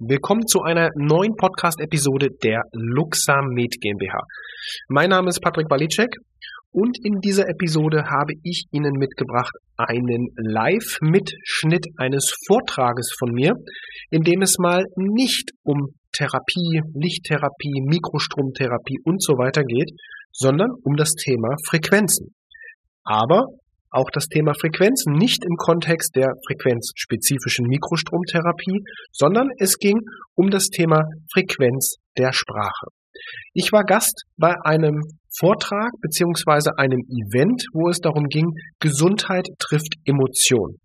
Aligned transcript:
Willkommen 0.00 0.46
zu 0.46 0.62
einer 0.62 0.90
neuen 0.94 1.34
Podcast-Episode 1.34 2.28
der 2.44 2.62
Luxamed 2.70 3.80
GmbH. 3.80 4.20
Mein 4.86 5.10
Name 5.10 5.28
ist 5.28 5.40
Patrick 5.40 5.68
Walicek 5.68 6.14
und 6.70 6.96
in 7.04 7.18
dieser 7.20 7.48
Episode 7.48 8.04
habe 8.04 8.34
ich 8.44 8.66
Ihnen 8.70 8.92
mitgebracht 8.92 9.50
einen 9.76 10.28
Live-Mitschnitt 10.36 11.84
eines 11.96 12.32
Vortrages 12.46 13.12
von 13.18 13.32
mir, 13.32 13.54
in 14.10 14.22
dem 14.22 14.40
es 14.42 14.58
mal 14.60 14.84
nicht 14.94 15.50
um 15.64 15.88
Therapie, 16.12 16.80
Lichttherapie, 16.94 17.82
Mikrostromtherapie 17.84 19.00
und 19.02 19.20
so 19.20 19.32
weiter 19.32 19.64
geht, 19.64 19.90
sondern 20.30 20.70
um 20.84 20.94
das 20.94 21.14
Thema 21.14 21.56
Frequenzen. 21.66 22.36
Aber 23.02 23.46
auch 23.90 24.10
das 24.12 24.26
Thema 24.26 24.54
Frequenzen 24.54 25.12
nicht 25.12 25.44
im 25.44 25.56
Kontext 25.56 26.14
der 26.16 26.34
frequenzspezifischen 26.46 27.66
Mikrostromtherapie, 27.66 28.84
sondern 29.12 29.48
es 29.58 29.78
ging 29.78 30.00
um 30.34 30.50
das 30.50 30.66
Thema 30.66 31.02
Frequenz 31.32 31.96
der 32.16 32.32
Sprache. 32.32 32.88
Ich 33.52 33.72
war 33.72 33.84
Gast 33.84 34.24
bei 34.36 34.54
einem 34.64 35.02
Vortrag 35.36 35.90
beziehungsweise 36.00 36.78
einem 36.78 37.00
Event, 37.08 37.64
wo 37.72 37.88
es 37.88 38.00
darum 38.00 38.26
ging, 38.26 38.46
Gesundheit 38.80 39.48
trifft 39.58 39.94
Emotion. 40.04 40.78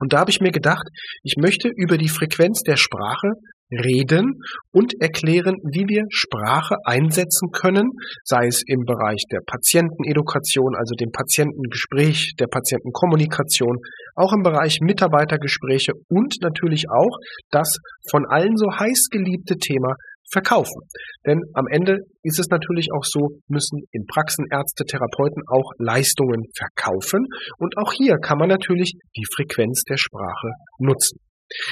Und 0.00 0.12
da 0.12 0.18
habe 0.18 0.30
ich 0.30 0.40
mir 0.40 0.50
gedacht, 0.50 0.86
ich 1.22 1.36
möchte 1.36 1.68
über 1.68 1.96
die 1.98 2.08
Frequenz 2.08 2.62
der 2.62 2.76
Sprache 2.76 3.34
reden 3.70 4.42
und 4.72 4.94
erklären, 5.00 5.56
wie 5.72 5.88
wir 5.88 6.04
Sprache 6.10 6.76
einsetzen 6.84 7.50
können, 7.52 7.90
sei 8.24 8.46
es 8.46 8.62
im 8.66 8.84
Bereich 8.84 9.24
der 9.30 9.40
Patientenedukation, 9.46 10.74
also 10.76 10.94
dem 10.94 11.10
Patientengespräch, 11.10 12.34
der 12.38 12.46
Patientenkommunikation, 12.46 13.78
auch 14.14 14.32
im 14.32 14.42
Bereich 14.42 14.78
Mitarbeitergespräche 14.80 15.92
und 16.08 16.34
natürlich 16.42 16.86
auch 16.90 17.18
das 17.50 17.78
von 18.10 18.26
allen 18.28 18.56
so 18.56 18.66
heiß 18.70 19.08
geliebte 19.10 19.56
Thema 19.56 19.94
verkaufen. 20.32 20.82
Denn 21.26 21.40
am 21.54 21.66
Ende 21.70 21.98
ist 22.22 22.38
es 22.38 22.48
natürlich 22.48 22.88
auch 22.92 23.04
so, 23.04 23.38
müssen 23.48 23.82
in 23.92 24.06
Praxen 24.06 24.46
Ärzte, 24.50 24.84
Therapeuten 24.84 25.42
auch 25.48 25.70
Leistungen 25.78 26.44
verkaufen. 26.56 27.26
Und 27.58 27.76
auch 27.78 27.92
hier 27.92 28.16
kann 28.18 28.38
man 28.38 28.48
natürlich 28.48 28.94
die 29.16 29.26
Frequenz 29.34 29.82
der 29.84 29.96
Sprache 29.96 30.50
nutzen. 30.78 31.18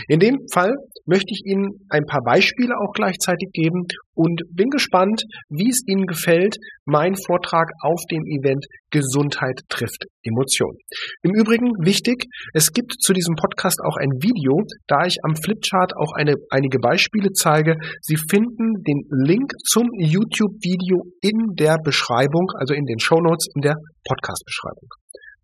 In 0.08 0.20
dem 0.20 0.38
Fall 0.52 0.72
möchte 1.06 1.32
ich 1.32 1.42
Ihnen 1.44 1.86
ein 1.88 2.04
paar 2.04 2.22
Beispiele 2.22 2.74
auch 2.78 2.92
gleichzeitig 2.92 3.50
geben 3.52 3.86
und 4.14 4.42
bin 4.52 4.68
gespannt, 4.68 5.22
wie 5.48 5.68
es 5.68 5.82
Ihnen 5.86 6.06
gefällt, 6.06 6.56
mein 6.84 7.16
Vortrag 7.16 7.70
auf 7.80 8.00
dem 8.10 8.22
Event 8.26 8.66
Gesundheit 8.90 9.60
trifft 9.68 10.04
Emotion. 10.22 10.76
Im 11.22 11.32
Übrigen 11.34 11.72
wichtig, 11.84 12.26
es 12.52 12.72
gibt 12.72 12.92
zu 13.00 13.12
diesem 13.12 13.34
Podcast 13.34 13.80
auch 13.84 13.96
ein 13.96 14.10
Video, 14.20 14.62
da 14.86 15.06
ich 15.06 15.16
am 15.24 15.34
Flipchart 15.34 15.96
auch 15.96 16.12
eine, 16.14 16.34
einige 16.50 16.78
Beispiele 16.78 17.32
zeige. 17.32 17.76
Sie 18.00 18.16
finden 18.16 18.82
den 18.86 19.02
Link 19.24 19.52
zum 19.64 19.88
YouTube-Video 19.98 21.04
in 21.20 21.54
der 21.56 21.78
Beschreibung, 21.82 22.46
also 22.58 22.74
in 22.74 22.84
den 22.84 22.98
Show 22.98 23.20
Notes 23.20 23.48
in 23.54 23.62
der 23.62 23.74
Podcast-Beschreibung. 24.04 24.88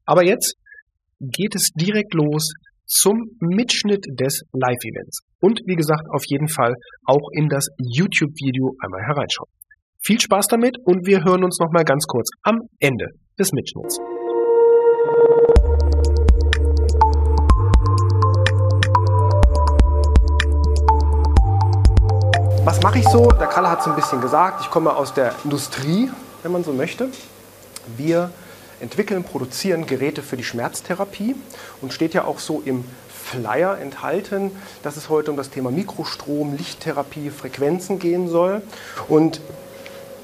Aber 0.05 0.25
jetzt 0.25 0.55
geht 1.20 1.55
es 1.55 1.70
direkt 1.75 2.15
los 2.15 2.53
zum 2.89 3.36
Mitschnitt 3.39 4.06
des 4.19 4.42
Live-Events. 4.53 5.20
Und 5.41 5.61
wie 5.67 5.77
gesagt, 5.77 6.08
auf 6.11 6.22
jeden 6.27 6.48
Fall 6.48 6.75
auch 7.05 7.28
in 7.33 7.48
das 7.48 7.69
YouTube-Video 7.77 8.75
einmal 8.83 9.03
hereinschauen. 9.03 9.50
Viel 10.03 10.19
Spaß 10.19 10.47
damit 10.48 10.78
und 10.84 11.06
wir 11.06 11.22
hören 11.22 11.45
uns 11.45 11.58
nochmal 11.61 11.84
ganz 11.84 12.06
kurz 12.06 12.30
am 12.42 12.61
Ende 12.80 13.06
des 13.39 13.53
Mitschnitts. 13.53 13.98
Was 22.64 22.83
mache 22.83 22.98
ich 23.00 23.08
so? 23.08 23.30
Der 23.33 23.48
Kalle 23.48 23.70
hat 23.70 23.80
es 23.80 23.86
ein 23.86 23.97
bisschen 23.97 24.20
gesagt. 24.20 24.62
Ich 24.62 24.70
komme 24.70 24.97
aus 24.97 25.12
der 25.12 25.34
Industrie, 25.45 26.11
wenn 26.42 26.52
man 26.52 26.64
so 26.64 26.73
möchte. 26.73 27.11
Wir 27.97 28.30
entwickeln, 28.81 29.25
produzieren 29.25 29.86
Geräte 29.86 30.23
für 30.23 30.36
die 30.36 30.45
Schmerztherapie 30.45 31.35
und 31.80 31.92
steht 31.92 32.14
ja 32.14 32.25
auch 32.25 32.39
so 32.39 32.63
im 32.64 32.85
Flyer 33.29 33.79
enthalten, 33.79 34.52
dass 34.83 34.97
es 34.97 35.08
heute 35.08 35.30
um 35.30 35.36
das 35.36 35.51
Thema 35.51 35.70
Mikrostrom, 35.70 36.57
Lichttherapie, 36.57 37.30
Frequenzen 37.30 37.98
gehen 37.98 38.29
soll. 38.29 38.63
Und 39.08 39.41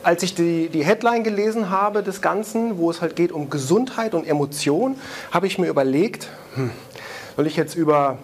als 0.03 0.23
ich 0.23 0.35
die, 0.35 0.69
die 0.69 0.85
Headline 0.85 1.25
gelesen 1.25 1.71
habe 1.71 2.03
des 2.03 2.21
Ganzen, 2.21 2.79
wo 2.79 2.91
es 2.91 3.01
halt 3.01 3.17
geht 3.17 3.33
um 3.33 3.51
Gesundheit 3.51 4.15
und 4.15 4.27
Emotion, 4.27 4.97
habe 5.33 5.47
ich 5.47 5.59
mir 5.59 5.69
überlegt, 5.69 6.29
hm, 6.55 6.71
soll 7.37 7.47
ich 7.47 7.57
jetzt 7.57 7.75
über 7.75 8.19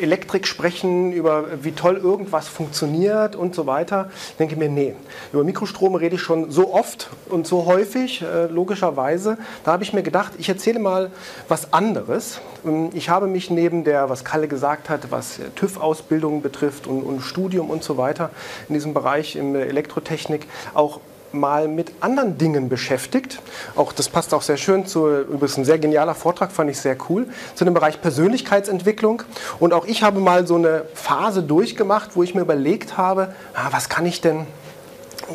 Elektrik 0.00 0.46
sprechen, 0.46 1.12
über 1.12 1.62
wie 1.62 1.72
toll 1.72 1.96
irgendwas 1.96 2.46
funktioniert 2.46 3.36
und 3.36 3.54
so 3.54 3.66
weiter. 3.66 4.10
Ich 4.30 4.36
denke 4.36 4.56
mir, 4.56 4.68
nee, 4.68 4.94
über 5.32 5.44
Mikrostrome 5.44 6.00
rede 6.00 6.16
ich 6.16 6.22
schon 6.22 6.50
so 6.50 6.74
oft 6.74 7.08
und 7.30 7.46
so 7.46 7.64
häufig, 7.64 8.22
äh, 8.22 8.46
logischerweise. 8.46 9.38
Da 9.64 9.72
habe 9.72 9.82
ich 9.82 9.94
mir 9.94 10.02
gedacht, 10.02 10.32
ich 10.38 10.48
erzähle 10.48 10.78
mal 10.78 11.10
was 11.48 11.72
anderes. 11.72 12.40
Ähm, 12.66 12.90
ich 12.92 13.08
habe 13.08 13.26
mich 13.26 13.50
neben 13.50 13.84
der, 13.84 14.10
was 14.10 14.24
Kalle 14.24 14.46
gesagt 14.46 14.90
hat, 14.90 15.10
was 15.10 15.40
TÜV-Ausbildung 15.56 16.42
betrifft 16.42 16.86
und, 16.86 17.02
und 17.02 17.20
Studium 17.22 17.70
und 17.70 17.82
so 17.82 17.96
weiter 17.96 18.30
in 18.68 18.74
diesem 18.74 18.92
Bereich 18.92 19.36
in 19.36 19.54
der 19.54 19.68
Elektrotechnik 19.68 20.46
auch 20.74 21.00
mal 21.34 21.68
mit 21.68 21.92
anderen 22.00 22.38
Dingen 22.38 22.68
beschäftigt. 22.68 23.40
Auch 23.76 23.92
das 23.92 24.08
passt 24.08 24.34
auch 24.34 24.42
sehr 24.42 24.56
schön 24.56 24.86
zu, 24.86 25.08
übrigens 25.08 25.56
ein 25.56 25.64
sehr 25.64 25.78
genialer 25.78 26.14
Vortrag, 26.14 26.52
fand 26.52 26.70
ich 26.70 26.78
sehr 26.78 26.96
cool, 27.08 27.28
zu 27.54 27.64
dem 27.64 27.74
Bereich 27.74 28.00
Persönlichkeitsentwicklung. 28.00 29.22
Und 29.58 29.72
auch 29.72 29.86
ich 29.86 30.02
habe 30.02 30.20
mal 30.20 30.46
so 30.46 30.56
eine 30.56 30.84
Phase 30.94 31.42
durchgemacht, 31.42 32.10
wo 32.14 32.22
ich 32.22 32.34
mir 32.34 32.42
überlegt 32.42 32.96
habe, 32.96 33.34
ah, 33.54 33.68
was 33.70 33.88
kann 33.88 34.06
ich 34.06 34.20
denn 34.20 34.46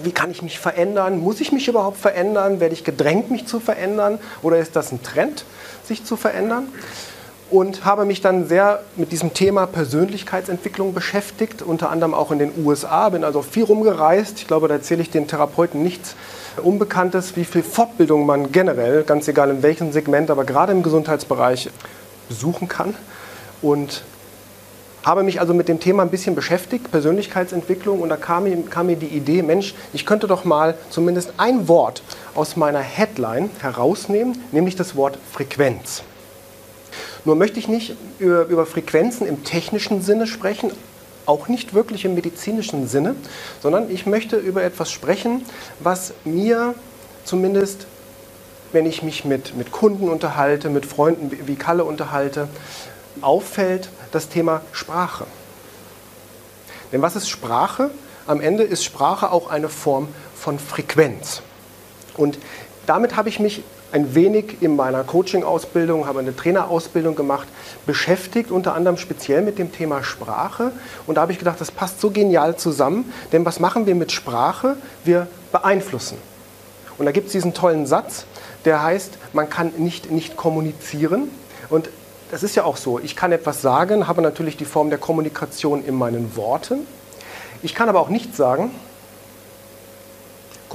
wie 0.03 0.11
kann 0.11 0.31
ich 0.31 0.41
mich 0.41 0.59
verändern? 0.59 1.19
Muss 1.19 1.41
ich 1.41 1.51
mich 1.51 1.67
überhaupt 1.67 1.97
verändern? 1.97 2.59
Werde 2.59 2.73
ich 2.73 2.83
gedrängt, 2.83 3.31
mich 3.31 3.47
zu 3.47 3.59
verändern? 3.59 4.19
Oder 4.41 4.59
ist 4.59 4.75
das 4.75 4.91
ein 4.91 5.01
Trend, 5.01 5.45
sich 5.83 6.03
zu 6.03 6.17
verändern? 6.17 6.67
Und 7.49 7.85
habe 7.85 8.05
mich 8.05 8.21
dann 8.21 8.47
sehr 8.47 8.83
mit 8.95 9.11
diesem 9.11 9.33
Thema 9.33 9.67
Persönlichkeitsentwicklung 9.67 10.93
beschäftigt, 10.93 11.61
unter 11.61 11.89
anderem 11.89 12.13
auch 12.13 12.31
in 12.31 12.39
den 12.39 12.51
USA, 12.65 13.09
bin 13.09 13.23
also 13.23 13.41
viel 13.41 13.63
rumgereist. 13.63 14.39
Ich 14.39 14.47
glaube, 14.47 14.67
da 14.67 14.75
erzähle 14.75 15.01
ich 15.01 15.09
den 15.09 15.27
Therapeuten 15.27 15.81
nichts 15.81 16.15
Unbekanntes, 16.61 17.35
wie 17.35 17.45
viel 17.45 17.63
Fortbildung 17.63 18.25
man 18.25 18.51
generell, 18.51 19.03
ganz 19.03 19.27
egal 19.27 19.49
in 19.49 19.63
welchem 19.63 19.91
Segment, 19.91 20.29
aber 20.29 20.43
gerade 20.43 20.71
im 20.71 20.83
Gesundheitsbereich 20.83 21.69
besuchen 22.27 22.67
kann. 22.67 22.95
Und 23.61 24.03
habe 25.03 25.23
mich 25.23 25.39
also 25.39 25.53
mit 25.53 25.69
dem 25.69 25.79
Thema 25.79 26.03
ein 26.03 26.09
bisschen 26.09 26.35
beschäftigt, 26.35 26.91
Persönlichkeitsentwicklung, 26.91 28.01
und 28.01 28.09
da 28.09 28.17
kam, 28.17 28.69
kam 28.69 28.87
mir 28.87 28.97
die 28.97 29.07
Idee, 29.07 29.41
Mensch, 29.41 29.73
ich 29.93 30.05
könnte 30.05 30.27
doch 30.27 30.43
mal 30.43 30.75
zumindest 30.89 31.33
ein 31.37 31.67
Wort 31.69 32.01
aus 32.35 32.57
meiner 32.57 32.81
Headline 32.81 33.49
herausnehmen, 33.61 34.37
nämlich 34.51 34.75
das 34.75 34.97
Wort 34.97 35.17
Frequenz. 35.31 36.03
Nur 37.25 37.35
möchte 37.35 37.59
ich 37.59 37.67
nicht 37.67 37.95
über, 38.19 38.45
über 38.45 38.65
Frequenzen 38.65 39.27
im 39.27 39.43
technischen 39.43 40.01
Sinne 40.01 40.27
sprechen, 40.27 40.71
auch 41.25 41.47
nicht 41.49 41.73
wirklich 41.73 42.05
im 42.05 42.15
medizinischen 42.15 42.87
Sinne, 42.87 43.15
sondern 43.61 43.91
ich 43.91 44.05
möchte 44.05 44.37
über 44.37 44.63
etwas 44.63 44.91
sprechen, 44.91 45.45
was 45.79 46.13
mir 46.23 46.73
zumindest, 47.25 47.85
wenn 48.71 48.85
ich 48.85 49.03
mich 49.03 49.25
mit, 49.25 49.55
mit 49.55 49.71
Kunden 49.71 50.09
unterhalte, 50.09 50.69
mit 50.69 50.85
Freunden 50.85 51.31
wie 51.45 51.55
Kalle 51.55 51.83
unterhalte, 51.83 52.47
auffällt, 53.21 53.89
das 54.11 54.29
Thema 54.29 54.61
Sprache. 54.71 55.25
Denn 56.91 57.01
was 57.01 57.15
ist 57.15 57.29
Sprache? 57.29 57.91
Am 58.25 58.39
Ende 58.39 58.63
ist 58.63 58.83
Sprache 58.83 59.31
auch 59.31 59.49
eine 59.49 59.69
Form 59.69 60.07
von 60.35 60.59
Frequenz. 60.59 61.41
Und 62.15 62.39
damit 62.85 63.15
habe 63.15 63.29
ich 63.29 63.39
mich 63.39 63.63
ein 63.91 64.15
wenig 64.15 64.57
in 64.61 64.75
meiner 64.75 65.03
Coaching-Ausbildung, 65.03 66.07
habe 66.07 66.19
eine 66.19 66.35
Trainerausbildung 66.35 67.15
gemacht, 67.15 67.47
beschäftigt, 67.85 68.51
unter 68.51 68.73
anderem 68.73 68.97
speziell 68.97 69.41
mit 69.41 69.57
dem 69.57 69.71
Thema 69.71 70.03
Sprache. 70.03 70.71
Und 71.05 71.15
da 71.15 71.21
habe 71.21 71.31
ich 71.31 71.39
gedacht, 71.39 71.61
das 71.61 71.71
passt 71.71 72.01
so 72.01 72.11
genial 72.11 72.57
zusammen, 72.57 73.11
denn 73.31 73.45
was 73.45 73.59
machen 73.59 73.85
wir 73.85 73.95
mit 73.95 74.11
Sprache? 74.11 74.75
Wir 75.03 75.27
beeinflussen. 75.51 76.17
Und 76.97 77.05
da 77.05 77.11
gibt 77.11 77.27
es 77.27 77.31
diesen 77.33 77.53
tollen 77.53 77.85
Satz, 77.85 78.25
der 78.65 78.83
heißt, 78.83 79.17
man 79.33 79.49
kann 79.49 79.71
nicht 79.77 80.11
nicht 80.11 80.35
kommunizieren. 80.35 81.29
Und 81.69 81.89
das 82.31 82.43
ist 82.43 82.55
ja 82.55 82.63
auch 82.63 82.77
so. 82.77 82.99
Ich 82.99 83.15
kann 83.15 83.31
etwas 83.31 83.61
sagen, 83.61 84.07
habe 84.07 84.21
natürlich 84.21 84.57
die 84.57 84.65
Form 84.65 84.89
der 84.89 84.99
Kommunikation 84.99 85.85
in 85.85 85.95
meinen 85.95 86.35
Worten. 86.35 86.85
Ich 87.63 87.73
kann 87.73 87.87
aber 87.87 88.01
auch 88.01 88.09
nichts 88.09 88.35
sagen, 88.35 88.71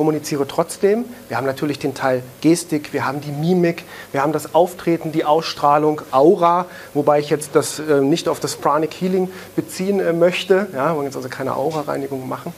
kommuniziere 0.02 0.49
trotzdem. 0.49 1.04
Wir 1.28 1.37
haben 1.37 1.46
natürlich 1.46 1.78
den 1.78 1.94
Teil 1.94 2.25
Gestik, 2.40 2.93
wir 2.93 3.06
haben 3.06 3.20
die 3.20 3.31
Mimik, 3.31 3.84
wir 4.10 4.20
haben 4.20 4.32
das 4.32 4.52
Auftreten, 4.52 5.12
die 5.12 5.25
Ausstrahlung, 5.25 6.02
Aura, 6.10 6.66
wobei 6.93 7.20
ich 7.20 7.31
jetzt 7.31 7.50
das 7.54 7.78
äh, 7.78 8.00
nicht 8.00 8.28
auf 8.28 8.40
das 8.40 8.56
Pranic 8.56 8.93
Healing 9.00 9.31
beziehen 9.54 10.00
äh, 10.00 10.12
möchte. 10.12 10.66
Ja, 10.72 10.88
wir 10.88 10.96
wollen 10.96 11.04
jetzt 11.04 11.14
also 11.14 11.28
keine 11.28 11.54
Aura-Reinigung 11.54 12.28
machen. 12.28 12.52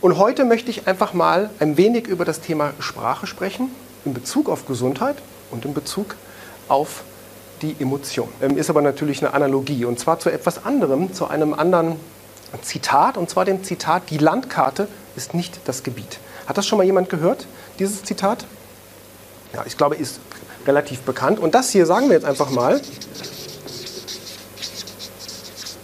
Und 0.00 0.18
heute 0.18 0.44
möchte 0.44 0.72
ich 0.72 0.88
einfach 0.88 1.14
mal 1.14 1.50
ein 1.60 1.76
wenig 1.76 2.08
über 2.08 2.24
das 2.24 2.40
Thema 2.40 2.72
Sprache 2.80 3.28
sprechen, 3.28 3.70
in 4.04 4.12
Bezug 4.12 4.48
auf 4.48 4.66
Gesundheit 4.66 5.14
und 5.52 5.64
in 5.64 5.74
Bezug 5.74 6.16
auf 6.66 7.04
die 7.62 7.76
Emotion. 7.78 8.26
Ähm, 8.42 8.58
ist 8.58 8.70
aber 8.70 8.82
natürlich 8.82 9.24
eine 9.24 9.34
Analogie 9.34 9.84
und 9.84 10.00
zwar 10.00 10.18
zu 10.18 10.30
etwas 10.30 10.66
anderem, 10.66 11.14
zu 11.14 11.28
einem 11.28 11.54
anderen 11.54 11.94
Zitat 12.62 13.16
und 13.16 13.30
zwar 13.30 13.44
dem 13.44 13.62
Zitat, 13.62 14.10
die 14.10 14.18
Landkarte 14.18 14.88
ist 15.14 15.32
nicht 15.32 15.60
das 15.66 15.84
Gebiet. 15.84 16.18
Hat 16.46 16.58
das 16.58 16.66
schon 16.66 16.78
mal 16.78 16.84
jemand 16.84 17.08
gehört, 17.08 17.46
dieses 17.78 18.02
Zitat? 18.02 18.44
Ja, 19.52 19.64
ich 19.66 19.76
glaube, 19.76 19.96
ist 19.96 20.20
relativ 20.66 21.00
bekannt. 21.00 21.38
Und 21.38 21.54
das 21.54 21.70
hier 21.70 21.86
sagen 21.86 22.08
wir 22.08 22.16
jetzt 22.16 22.24
einfach 22.24 22.50
mal, 22.50 22.80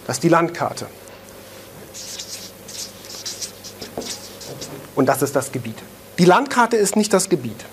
das 0.07 0.17
ist 0.17 0.23
die 0.23 0.29
Landkarte. 0.29 0.87
Und 4.95 5.05
das 5.05 5.21
ist 5.21 5.35
das 5.35 5.51
Gebiet. 5.51 5.77
Die 6.17 6.25
Landkarte 6.25 6.75
ist 6.75 6.95
nicht 6.95 7.13
das 7.13 7.29
Gebiet. 7.29 7.63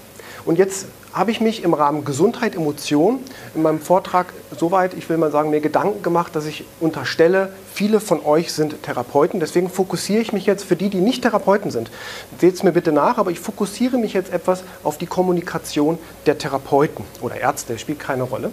Und 0.46 0.58
jetzt 0.58 0.86
habe 1.12 1.32
ich 1.32 1.40
mich 1.40 1.64
im 1.64 1.74
Rahmen 1.74 2.04
Gesundheit, 2.04 2.54
Emotion 2.54 3.18
in 3.54 3.62
meinem 3.62 3.80
Vortrag 3.80 4.32
soweit, 4.56 4.94
ich 4.94 5.08
will 5.08 5.16
mal 5.16 5.32
sagen, 5.32 5.50
mir 5.50 5.60
Gedanken 5.60 6.02
gemacht, 6.02 6.36
dass 6.36 6.46
ich 6.46 6.64
unterstelle, 6.78 7.52
viele 7.74 7.98
von 7.98 8.24
euch 8.24 8.52
sind 8.52 8.80
Therapeuten. 8.84 9.40
Deswegen 9.40 9.68
fokussiere 9.68 10.20
ich 10.20 10.32
mich 10.32 10.46
jetzt 10.46 10.64
für 10.64 10.76
die, 10.76 10.88
die 10.88 11.00
nicht 11.00 11.22
Therapeuten 11.22 11.72
sind. 11.72 11.90
Seht 12.38 12.54
es 12.54 12.62
mir 12.62 12.72
bitte 12.72 12.92
nach, 12.92 13.18
aber 13.18 13.32
ich 13.32 13.40
fokussiere 13.40 13.98
mich 13.98 14.12
jetzt 14.12 14.32
etwas 14.32 14.62
auf 14.84 14.98
die 14.98 15.06
Kommunikation 15.06 15.98
der 16.26 16.38
Therapeuten 16.38 17.04
oder 17.22 17.40
Ärzte, 17.40 17.76
spielt 17.78 17.98
keine 17.98 18.22
Rolle. 18.22 18.52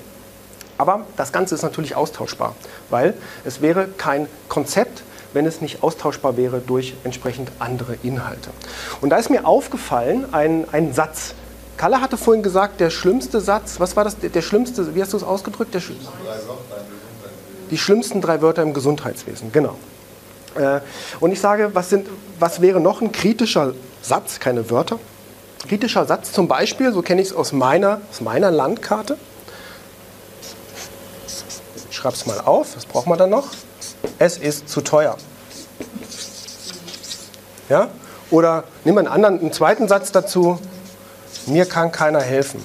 Aber 0.79 1.05
das 1.15 1.31
Ganze 1.31 1.53
ist 1.53 1.61
natürlich 1.61 1.95
austauschbar, 1.95 2.55
weil 2.89 3.13
es 3.45 3.61
wäre 3.61 3.87
kein 3.97 4.27
Konzept, 4.49 5.03
wenn 5.33 5.45
es 5.45 5.61
nicht 5.61 5.83
austauschbar 5.83 6.37
wäre 6.37 6.61
durch 6.65 6.95
entsprechend 7.03 7.51
andere 7.59 7.97
Inhalte. 8.01 8.49
Und 9.01 9.11
da 9.11 9.17
ist 9.17 9.29
mir 9.29 9.45
aufgefallen 9.45 10.33
ein, 10.33 10.65
ein 10.71 10.93
Satz, 10.93 11.35
Kalle 11.77 12.01
hatte 12.01 12.17
vorhin 12.17 12.43
gesagt, 12.43 12.79
der 12.79 12.89
schlimmste 12.89 13.41
Satz, 13.41 13.79
was 13.79 13.95
war 13.95 14.03
das, 14.03 14.17
der 14.17 14.41
schlimmste, 14.41 14.93
wie 14.95 15.01
hast 15.01 15.13
du 15.13 15.17
es 15.17 15.23
ausgedrückt? 15.23 15.73
Der 15.73 15.79
Sch 15.79 15.91
die 17.71 17.77
schlimmsten 17.77 18.21
drei 18.21 18.41
Wörter 18.41 18.61
im 18.61 18.73
Gesundheitswesen, 18.73 19.51
genau. 19.51 19.75
Äh, 20.55 20.81
und 21.19 21.31
ich 21.31 21.39
sage, 21.39 21.71
was, 21.73 21.89
sind, 21.89 22.07
was 22.39 22.61
wäre 22.61 22.79
noch 22.79 23.01
ein 23.01 23.11
kritischer 23.11 23.73
Satz, 24.01 24.39
keine 24.39 24.69
Wörter? 24.69 24.99
Kritischer 25.67 26.05
Satz 26.05 26.31
zum 26.31 26.47
Beispiel, 26.47 26.93
so 26.93 27.01
kenne 27.01 27.21
ich 27.21 27.29
es 27.29 27.33
aus 27.33 27.51
meiner, 27.51 28.01
aus 28.11 28.21
meiner 28.21 28.51
Landkarte. 28.51 29.17
Ich 31.89 31.95
schreibe 31.95 32.15
es 32.15 32.25
mal 32.25 32.39
auf, 32.41 32.75
was 32.75 32.85
braucht 32.85 33.07
man 33.07 33.17
dann 33.17 33.29
noch? 33.29 33.47
Es 34.19 34.37
ist 34.37 34.69
zu 34.69 34.81
teuer. 34.81 35.17
Ja? 37.69 37.87
Oder 38.29 38.65
nehmen 38.83 38.97
wir 38.97 38.99
einen 38.99 39.07
anderen, 39.07 39.39
einen 39.39 39.53
zweiten 39.53 39.87
Satz 39.87 40.11
dazu. 40.11 40.59
Mir 41.45 41.65
kann 41.65 41.91
keiner 41.91 42.21
helfen. 42.21 42.63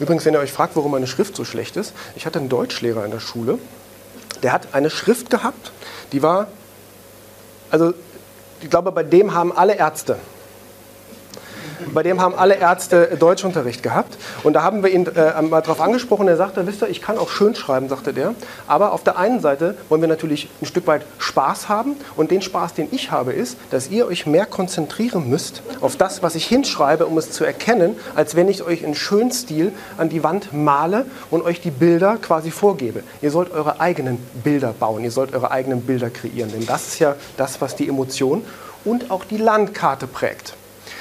Übrigens, 0.00 0.24
wenn 0.24 0.34
ihr 0.34 0.40
euch 0.40 0.52
fragt, 0.52 0.76
warum 0.76 0.92
meine 0.92 1.06
Schrift 1.06 1.34
so 1.34 1.44
schlecht 1.44 1.76
ist, 1.76 1.92
ich 2.14 2.24
hatte 2.24 2.38
einen 2.38 2.48
Deutschlehrer 2.48 3.04
in 3.04 3.10
der 3.10 3.20
Schule, 3.20 3.58
der 4.42 4.52
hat 4.52 4.68
eine 4.72 4.90
Schrift 4.90 5.28
gehabt, 5.28 5.72
die 6.12 6.22
war, 6.22 6.46
also 7.70 7.92
ich 8.60 8.70
glaube, 8.70 8.92
bei 8.92 9.02
dem 9.02 9.34
haben 9.34 9.56
alle 9.56 9.74
Ärzte 9.74 10.18
bei 11.94 12.02
dem 12.02 12.20
haben 12.20 12.34
alle 12.34 12.56
Ärzte 12.56 13.16
Deutschunterricht 13.18 13.82
gehabt. 13.82 14.16
Und 14.42 14.54
da 14.54 14.62
haben 14.62 14.82
wir 14.82 14.90
ihn 14.90 15.06
äh, 15.06 15.40
mal 15.42 15.60
darauf 15.60 15.80
angesprochen. 15.80 16.28
Er 16.28 16.36
sagte, 16.36 16.66
wisst 16.66 16.82
ihr, 16.82 16.88
ich 16.88 17.00
kann 17.00 17.18
auch 17.18 17.30
schön 17.30 17.54
schreiben, 17.54 17.88
sagte 17.88 18.12
der. 18.12 18.34
Aber 18.66 18.92
auf 18.92 19.04
der 19.04 19.18
einen 19.18 19.40
Seite 19.40 19.76
wollen 19.88 20.00
wir 20.00 20.08
natürlich 20.08 20.48
ein 20.60 20.66
Stück 20.66 20.86
weit 20.86 21.02
Spaß 21.18 21.68
haben. 21.68 21.96
Und 22.16 22.30
den 22.30 22.42
Spaß, 22.42 22.74
den 22.74 22.88
ich 22.90 23.10
habe, 23.10 23.32
ist, 23.32 23.56
dass 23.70 23.88
ihr 23.88 24.06
euch 24.06 24.26
mehr 24.26 24.46
konzentrieren 24.46 25.28
müsst 25.28 25.62
auf 25.80 25.96
das, 25.96 26.22
was 26.22 26.34
ich 26.34 26.46
hinschreibe, 26.46 27.06
um 27.06 27.18
es 27.18 27.30
zu 27.30 27.44
erkennen, 27.44 27.96
als 28.14 28.36
wenn 28.36 28.48
ich 28.48 28.62
euch 28.62 28.82
in 28.82 28.94
schönen 28.94 29.30
Stil 29.30 29.72
an 29.96 30.08
die 30.08 30.22
Wand 30.22 30.52
male 30.52 31.06
und 31.30 31.42
euch 31.42 31.60
die 31.60 31.70
Bilder 31.70 32.16
quasi 32.20 32.50
vorgebe. 32.50 33.02
Ihr 33.22 33.30
sollt 33.30 33.52
eure 33.52 33.80
eigenen 33.80 34.18
Bilder 34.44 34.74
bauen. 34.78 35.04
Ihr 35.04 35.10
sollt 35.10 35.34
eure 35.34 35.50
eigenen 35.50 35.82
Bilder 35.82 36.10
kreieren. 36.10 36.50
Denn 36.52 36.66
das 36.66 36.88
ist 36.88 36.98
ja 36.98 37.16
das, 37.36 37.60
was 37.60 37.76
die 37.76 37.88
Emotion 37.88 38.44
und 38.84 39.10
auch 39.10 39.24
die 39.24 39.36
Landkarte 39.36 40.06
prägt. 40.06 40.54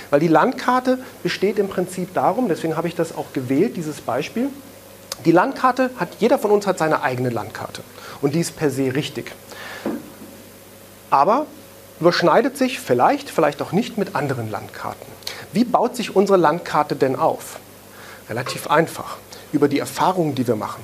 Weil 0.10 0.20
die 0.20 0.28
Landkarte 0.28 1.00
besteht 1.24 1.60
im 1.60 1.68
Prinzip 1.68 2.14
darum, 2.14 2.48
deswegen 2.48 2.78
habe 2.78 2.88
ich 2.88 2.96
das 2.96 3.16
auch 3.16 3.34
gewählt, 3.34 3.76
dieses 3.76 4.02
Beispiel. 4.02 4.50
Die 5.26 5.32
Landkarte 5.32 5.90
hat, 5.98 6.10
jeder 6.20 6.40
von 6.40 6.52
uns 6.52 6.68
hat 6.68 6.78
seine 6.78 7.02
eigene 7.02 7.30
Landkarte. 7.30 7.82
Und 8.22 8.36
die 8.36 8.40
ist 8.40 8.56
per 8.56 8.70
se 8.70 8.94
richtig. 8.94 9.32
Aber 11.10 11.46
überschneidet 12.00 12.58
sich 12.58 12.80
vielleicht, 12.80 13.30
vielleicht 13.30 13.62
auch 13.62 13.72
nicht 13.72 13.98
mit 13.98 14.16
anderen 14.16 14.52
Landkarten. 14.52 15.08
Wie 15.52 15.64
baut 15.64 15.96
sich 15.96 16.16
unsere 16.16 16.38
Landkarte 16.38 16.96
denn 16.96 17.16
auf? 17.16 17.60
Relativ 18.30 18.68
einfach. 18.68 19.18
Über 19.52 19.68
die 19.68 19.80
Erfahrungen, 19.80 20.36
die 20.36 20.48
wir 20.48 20.56
machen. 20.56 20.84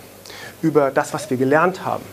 Über 0.62 0.92
das, 0.92 1.14
was 1.14 1.30
wir 1.30 1.38
gelernt 1.38 1.86
haben 1.86 2.04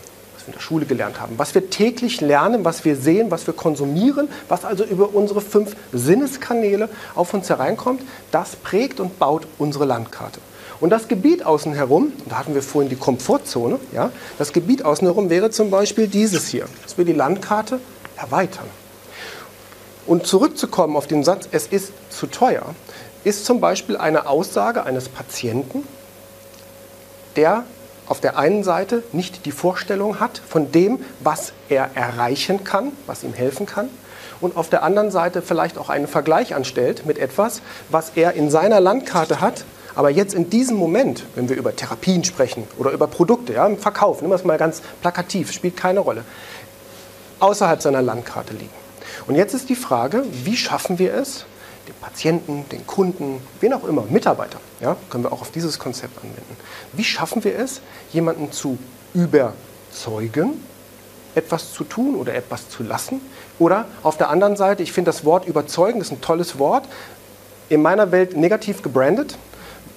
was 0.41 0.47
wir 0.47 0.53
in 0.53 0.57
der 0.57 0.61
Schule 0.61 0.85
gelernt 0.85 1.19
haben, 1.19 1.37
was 1.37 1.53
wir 1.53 1.69
täglich 1.69 2.19
lernen, 2.19 2.65
was 2.65 2.83
wir 2.83 2.95
sehen, 2.95 3.29
was 3.29 3.45
wir 3.45 3.53
konsumieren, 3.53 4.27
was 4.49 4.65
also 4.65 4.83
über 4.83 5.13
unsere 5.13 5.41
fünf 5.41 5.75
Sinneskanäle 5.93 6.89
auf 7.15 7.33
uns 7.33 7.49
hereinkommt, 7.49 8.01
das 8.31 8.55
prägt 8.55 8.99
und 8.99 9.19
baut 9.19 9.45
unsere 9.59 9.85
Landkarte. 9.85 10.39
Und 10.79 10.89
das 10.89 11.07
Gebiet 11.07 11.45
außen 11.45 11.73
herum, 11.73 12.11
da 12.27 12.39
hatten 12.39 12.55
wir 12.55 12.63
vorhin 12.63 12.89
die 12.89 12.95
Komfortzone, 12.95 13.79
ja, 13.91 14.11
das 14.39 14.51
Gebiet 14.51 14.83
außen 14.83 15.05
herum 15.05 15.29
wäre 15.29 15.51
zum 15.51 15.69
Beispiel 15.69 16.07
dieses 16.07 16.47
hier, 16.47 16.65
dass 16.83 16.97
wir 16.97 17.05
die 17.05 17.13
Landkarte 17.13 17.79
erweitern. 18.17 18.65
Und 20.07 20.25
zurückzukommen 20.25 20.95
auf 20.95 21.05
den 21.05 21.23
Satz, 21.23 21.47
es 21.51 21.67
ist 21.67 21.91
zu 22.09 22.25
teuer, 22.25 22.73
ist 23.23 23.45
zum 23.45 23.61
Beispiel 23.61 23.95
eine 23.95 24.27
Aussage 24.27 24.83
eines 24.83 25.07
Patienten, 25.07 25.83
der 27.35 27.63
auf 28.11 28.19
der 28.19 28.37
einen 28.37 28.65
Seite 28.65 29.03
nicht 29.13 29.45
die 29.45 29.53
Vorstellung 29.53 30.19
hat 30.19 30.41
von 30.45 30.69
dem, 30.73 30.99
was 31.21 31.53
er 31.69 31.91
erreichen 31.95 32.65
kann, 32.65 32.91
was 33.07 33.23
ihm 33.23 33.33
helfen 33.33 33.65
kann, 33.65 33.89
und 34.41 34.57
auf 34.57 34.69
der 34.69 34.83
anderen 34.83 35.11
Seite 35.11 35.41
vielleicht 35.41 35.77
auch 35.77 35.89
einen 35.89 36.07
Vergleich 36.07 36.53
anstellt 36.53 37.05
mit 37.05 37.17
etwas, 37.17 37.61
was 37.89 38.11
er 38.15 38.33
in 38.33 38.49
seiner 38.49 38.81
Landkarte 38.81 39.39
hat, 39.39 39.63
aber 39.95 40.09
jetzt 40.09 40.33
in 40.33 40.49
diesem 40.49 40.75
Moment, 40.75 41.23
wenn 41.35 41.47
wir 41.47 41.55
über 41.55 41.73
Therapien 41.73 42.25
sprechen 42.25 42.67
oder 42.77 42.91
über 42.91 43.07
Produkte, 43.07 43.53
ja, 43.53 43.65
im 43.65 43.77
Verkauf, 43.77 44.19
nehmen 44.19 44.33
wir 44.33 44.35
es 44.35 44.43
mal 44.43 44.57
ganz 44.57 44.81
plakativ, 45.01 45.53
spielt 45.53 45.77
keine 45.77 46.01
Rolle, 46.01 46.25
außerhalb 47.39 47.81
seiner 47.81 48.01
Landkarte 48.01 48.51
liegen. 48.51 48.69
Und 49.25 49.35
jetzt 49.35 49.53
ist 49.53 49.69
die 49.69 49.75
Frage, 49.75 50.25
wie 50.43 50.57
schaffen 50.57 50.99
wir 50.99 51.13
es, 51.13 51.45
den 51.87 51.95
Patienten, 51.99 52.65
den 52.69 52.85
Kunden, 52.85 53.41
wen 53.59 53.73
auch 53.73 53.83
immer, 53.85 54.03
Mitarbeiter, 54.09 54.59
ja, 54.79 54.95
können 55.09 55.23
wir 55.23 55.33
auch 55.33 55.41
auf 55.41 55.51
dieses 55.51 55.79
Konzept 55.79 56.17
anwenden. 56.17 56.57
Wie 56.93 57.03
schaffen 57.03 57.43
wir 57.43 57.57
es, 57.57 57.81
jemanden 58.11 58.51
zu 58.51 58.77
überzeugen, 59.13 60.63
etwas 61.33 61.73
zu 61.73 61.83
tun 61.83 62.15
oder 62.15 62.35
etwas 62.35 62.69
zu 62.69 62.83
lassen? 62.83 63.21
Oder 63.59 63.85
auf 64.03 64.17
der 64.17 64.29
anderen 64.29 64.55
Seite, 64.55 64.83
ich 64.83 64.91
finde 64.91 65.09
das 65.09 65.25
Wort 65.25 65.45
überzeugen 65.45 66.01
ist 66.01 66.11
ein 66.11 66.21
tolles 66.21 66.59
Wort, 66.59 66.87
in 67.69 67.81
meiner 67.81 68.11
Welt 68.11 68.35
negativ 68.35 68.81
gebrandet, 68.81 69.37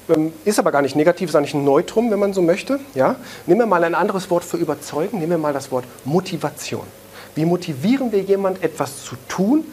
ähm, 0.08 0.32
ist 0.44 0.58
aber 0.58 0.70
gar 0.70 0.82
nicht 0.82 0.96
negativ, 0.96 1.30
ist 1.30 1.36
eigentlich 1.36 1.54
ein 1.54 1.64
Neutrum, 1.64 2.10
wenn 2.10 2.18
man 2.18 2.32
so 2.32 2.42
möchte. 2.42 2.78
Ja? 2.94 3.16
Nehmen 3.46 3.60
wir 3.60 3.66
mal 3.66 3.84
ein 3.84 3.94
anderes 3.94 4.30
Wort 4.30 4.44
für 4.44 4.56
überzeugen, 4.56 5.18
nehmen 5.18 5.32
wir 5.32 5.38
mal 5.38 5.52
das 5.52 5.70
Wort 5.70 5.84
Motivation. 6.04 6.86
Wie 7.34 7.44
motivieren 7.44 8.12
wir 8.12 8.20
jemanden, 8.20 8.62
etwas 8.62 9.02
zu 9.04 9.16
tun, 9.28 9.64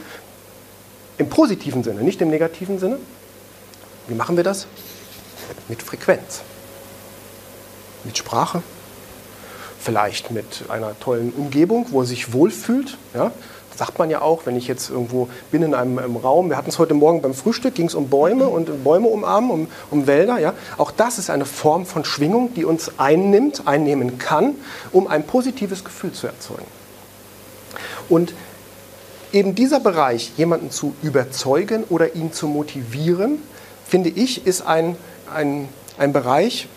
im 1.22 1.30
positiven 1.30 1.84
Sinne, 1.84 2.02
nicht 2.02 2.20
im 2.22 2.30
negativen 2.30 2.80
Sinne. 2.80 2.98
Wie 4.08 4.16
machen 4.16 4.36
wir 4.36 4.44
das? 4.44 4.68
Mit 5.70 5.82
Frequenz. 5.82 6.42
Mit 8.04 8.18
Sprache. 8.18 8.64
Vielleicht 9.80 10.32
mit 10.32 10.64
einer 10.70 11.00
tollen 11.00 11.32
Umgebung, 11.32 11.88
wo 11.92 12.02
er 12.02 12.06
sich 12.06 12.34
wohlfühlt. 12.34 12.98
Ja? 13.14 13.32
Das 13.70 13.78
sagt 13.78 14.00
man 14.00 14.10
ja 14.10 14.22
auch, 14.22 14.46
wenn 14.46 14.56
ich 14.56 14.68
jetzt 14.68 14.90
irgendwo 14.90 15.30
bin 15.52 15.62
in 15.64 15.74
einem, 15.74 15.98
einem 16.00 16.18
Raum, 16.18 16.50
wir 16.50 16.58
hatten 16.58 16.70
es 16.70 16.80
heute 16.80 16.94
Morgen 16.94 17.22
beim 17.22 17.34
Frühstück, 17.34 17.76
ging 17.76 17.86
es 17.86 17.96
um 17.96 18.10
Bäume 18.10 18.48
und 18.48 18.84
Bäume 18.84 19.08
umarmen, 19.08 19.52
um, 19.52 19.68
um 19.92 20.08
Wälder. 20.08 20.40
Ja? 20.40 20.54
Auch 20.78 20.92
das 20.92 21.20
ist 21.20 21.30
eine 21.30 21.46
Form 21.46 21.86
von 21.86 22.04
Schwingung, 22.04 22.54
die 22.56 22.66
uns 22.66 22.98
einnimmt, 22.98 23.68
einnehmen 23.68 24.18
kann, 24.18 24.56
um 24.92 25.08
ein 25.08 25.24
positives 25.24 25.84
Gefühl 25.84 26.12
zu 26.12 26.28
erzeugen. 26.28 26.66
Und 28.10 28.34
eben 29.34 29.56
dieser 29.56 29.80
Bereich, 29.80 30.32
jemanden 30.38 30.72
zu 30.72 30.94
überzeugen 31.02 31.84
oder 31.90 32.16
ihn 32.16 32.34
zu 32.34 32.48
motivieren, 32.48 33.40
finde 33.88 34.10
ich, 34.10 34.46
ist 34.46 34.62
ein, 34.62 34.96
ein, 35.34 35.70
ein 35.98 36.14
Bereich, 36.14 36.68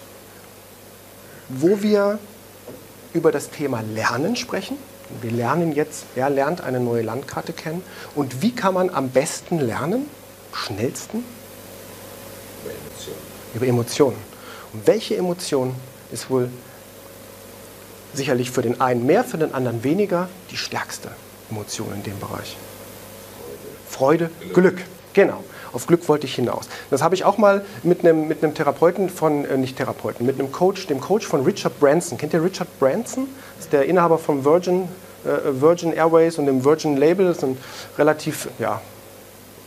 wo 1.48 1.82
wir 1.82 2.18
über 3.12 3.32
das 3.32 3.50
Thema 3.50 3.82
Lernen 3.94 4.36
sprechen. 4.36 4.76
Wir 5.20 5.30
lernen 5.30 5.72
jetzt, 5.72 6.04
wer 6.14 6.30
lernt 6.30 6.62
eine 6.62 6.80
neue 6.80 7.02
Landkarte 7.02 7.52
kennen 7.52 7.82
und 8.14 8.42
wie 8.42 8.52
kann 8.52 8.74
man 8.74 8.90
am 8.90 9.10
besten 9.10 9.60
lernen, 9.60 10.08
schnellsten? 10.52 11.24
Über 12.64 12.72
Emotionen. 12.72 13.18
Über 13.54 13.66
Emotionen. 13.66 14.16
Und 14.72 14.86
welche 14.86 15.16
Emotion 15.16 15.74
ist 16.10 16.30
wohl 16.30 16.48
sicherlich 18.14 18.50
für 18.50 18.62
den 18.62 18.80
einen 18.80 19.06
mehr, 19.06 19.24
für 19.24 19.38
den 19.38 19.54
anderen 19.54 19.84
weniger 19.84 20.28
die 20.50 20.56
stärkste? 20.56 21.10
Emotion 21.50 21.92
in 21.94 22.02
dem 22.02 22.18
Bereich. 22.18 22.56
Freude, 23.88 24.30
Glück. 24.52 24.82
Genau. 25.12 25.44
Auf 25.72 25.88
Glück 25.88 26.08
wollte 26.08 26.26
ich 26.26 26.36
hinaus. 26.36 26.68
Das 26.90 27.02
habe 27.02 27.16
ich 27.16 27.24
auch 27.24 27.36
mal 27.36 27.64
mit 27.82 28.00
einem, 28.00 28.28
mit 28.28 28.44
einem 28.44 28.54
Therapeuten 28.54 29.08
von, 29.10 29.44
äh, 29.44 29.56
nicht 29.56 29.76
Therapeuten, 29.76 30.24
mit 30.24 30.38
einem 30.38 30.52
Coach, 30.52 30.86
dem 30.86 31.00
Coach 31.00 31.26
von 31.26 31.42
Richard 31.42 31.80
Branson. 31.80 32.16
Kennt 32.16 32.32
ihr 32.32 32.42
Richard 32.42 32.68
Branson? 32.78 33.26
Das 33.56 33.66
ist 33.66 33.72
der 33.72 33.84
Inhaber 33.86 34.18
von 34.18 34.44
Virgin, 34.44 34.88
äh, 35.24 35.60
Virgin 35.60 35.92
Airways 35.92 36.38
und 36.38 36.46
dem 36.46 36.64
Virgin 36.64 36.96
Label. 36.96 37.26
Das 37.26 37.38
ist 37.38 37.44
ein 37.44 37.58
relativ 37.98 38.48
ja, 38.60 38.80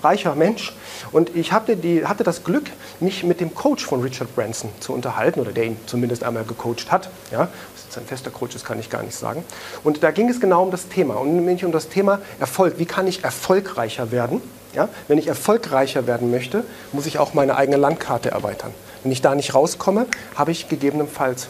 reicher 0.02 0.36
Mensch. 0.36 0.74
Und 1.12 1.36
ich 1.36 1.52
hatte, 1.52 1.76
die, 1.76 2.06
hatte 2.06 2.24
das 2.24 2.44
Glück, 2.46 2.66
mich 3.02 3.24
mit 3.24 3.42
dem 3.42 3.54
Coach 3.54 3.86
von 3.86 4.02
Richard 4.02 4.34
Branson 4.34 4.70
zu 4.80 4.94
unterhalten, 4.94 5.42
oder 5.42 5.52
der 5.52 5.66
ihn 5.66 5.78
zumindest 5.88 6.24
einmal 6.24 6.46
gecoacht 6.46 6.92
hat. 6.92 7.10
Ja, 7.32 7.50
ein 7.96 8.06
fester 8.06 8.32
Coach 8.32 8.56
ist, 8.56 8.66
kann 8.66 8.80
ich 8.80 8.90
gar 8.90 9.04
nicht 9.04 9.16
sagen. 9.16 9.44
Und 9.84 10.04
da 10.04 10.12
ging 10.12 10.28
es 10.30 10.42
genau 10.42 10.64
um 10.64 10.72
das 10.72 10.90
Thema, 10.90 11.16
und 11.16 11.34
nämlich 11.36 11.64
um 11.64 11.72
das 11.72 11.88
Thema 11.88 12.20
Erfolg. 12.40 12.76
Wie 12.78 12.86
kann 12.86 13.08
ich 13.08 13.24
erfolgreicher 13.24 14.12
werden? 14.12 14.42
Ja? 14.74 14.90
Wenn 15.08 15.18
ich 15.18 15.28
erfolgreicher 15.28 16.08
werden 16.08 16.32
möchte, 16.32 16.64
muss 16.92 17.06
ich 17.06 17.20
auch 17.20 17.34
meine 17.34 17.56
eigene 17.56 17.78
Landkarte 17.78 18.32
erweitern. 18.32 18.74
Wenn 19.04 19.12
ich 19.12 19.22
da 19.22 19.36
nicht 19.36 19.56
rauskomme, 19.56 20.08
habe 20.36 20.52
ich 20.52 20.68
gegebenenfalls 20.68 21.48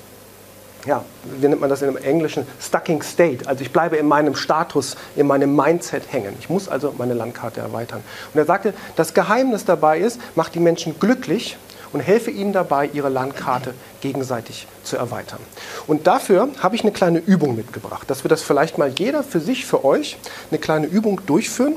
ja, 0.85 1.03
wie 1.23 1.47
nennt 1.47 1.59
man 1.59 1.69
das 1.69 1.81
im 1.81 1.97
Englischen, 1.97 2.47
stucking 2.61 3.01
state. 3.01 3.47
Also 3.47 3.61
ich 3.61 3.71
bleibe 3.71 3.97
in 3.97 4.07
meinem 4.07 4.35
Status, 4.35 4.95
in 5.15 5.27
meinem 5.27 5.55
Mindset 5.55 6.11
hängen. 6.11 6.35
Ich 6.39 6.49
muss 6.49 6.69
also 6.69 6.93
meine 6.97 7.13
Landkarte 7.13 7.59
erweitern. 7.59 8.03
Und 8.33 8.39
er 8.39 8.45
sagte, 8.45 8.73
das 8.95 9.13
Geheimnis 9.13 9.65
dabei 9.65 9.99
ist, 9.99 10.19
macht 10.35 10.55
die 10.55 10.59
Menschen 10.59 10.97
glücklich 10.99 11.57
und 11.93 11.99
helfe 11.99 12.31
ihnen 12.31 12.53
dabei, 12.53 12.89
ihre 12.91 13.09
Landkarte 13.09 13.73
gegenseitig 14.01 14.67
zu 14.83 14.97
erweitern. 14.97 15.39
Und 15.87 16.07
dafür 16.07 16.49
habe 16.59 16.75
ich 16.75 16.81
eine 16.81 16.91
kleine 16.91 17.19
Übung 17.19 17.55
mitgebracht, 17.55 18.09
dass 18.09 18.23
wir 18.23 18.29
das 18.29 18.41
vielleicht 18.41 18.77
mal 18.77 18.89
jeder 18.97 19.23
für 19.23 19.39
sich, 19.39 19.65
für 19.65 19.85
euch, 19.85 20.17
eine 20.51 20.59
kleine 20.59 20.87
Übung 20.87 21.21
durchführen, 21.25 21.75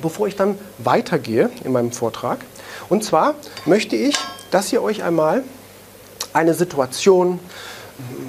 bevor 0.00 0.28
ich 0.28 0.36
dann 0.36 0.58
weitergehe 0.78 1.50
in 1.64 1.72
meinem 1.72 1.92
Vortrag. 1.92 2.38
Und 2.88 3.04
zwar 3.04 3.34
möchte 3.66 3.96
ich, 3.96 4.16
dass 4.50 4.72
ihr 4.72 4.82
euch 4.82 5.02
einmal 5.02 5.42
eine 6.32 6.54
Situation 6.54 7.40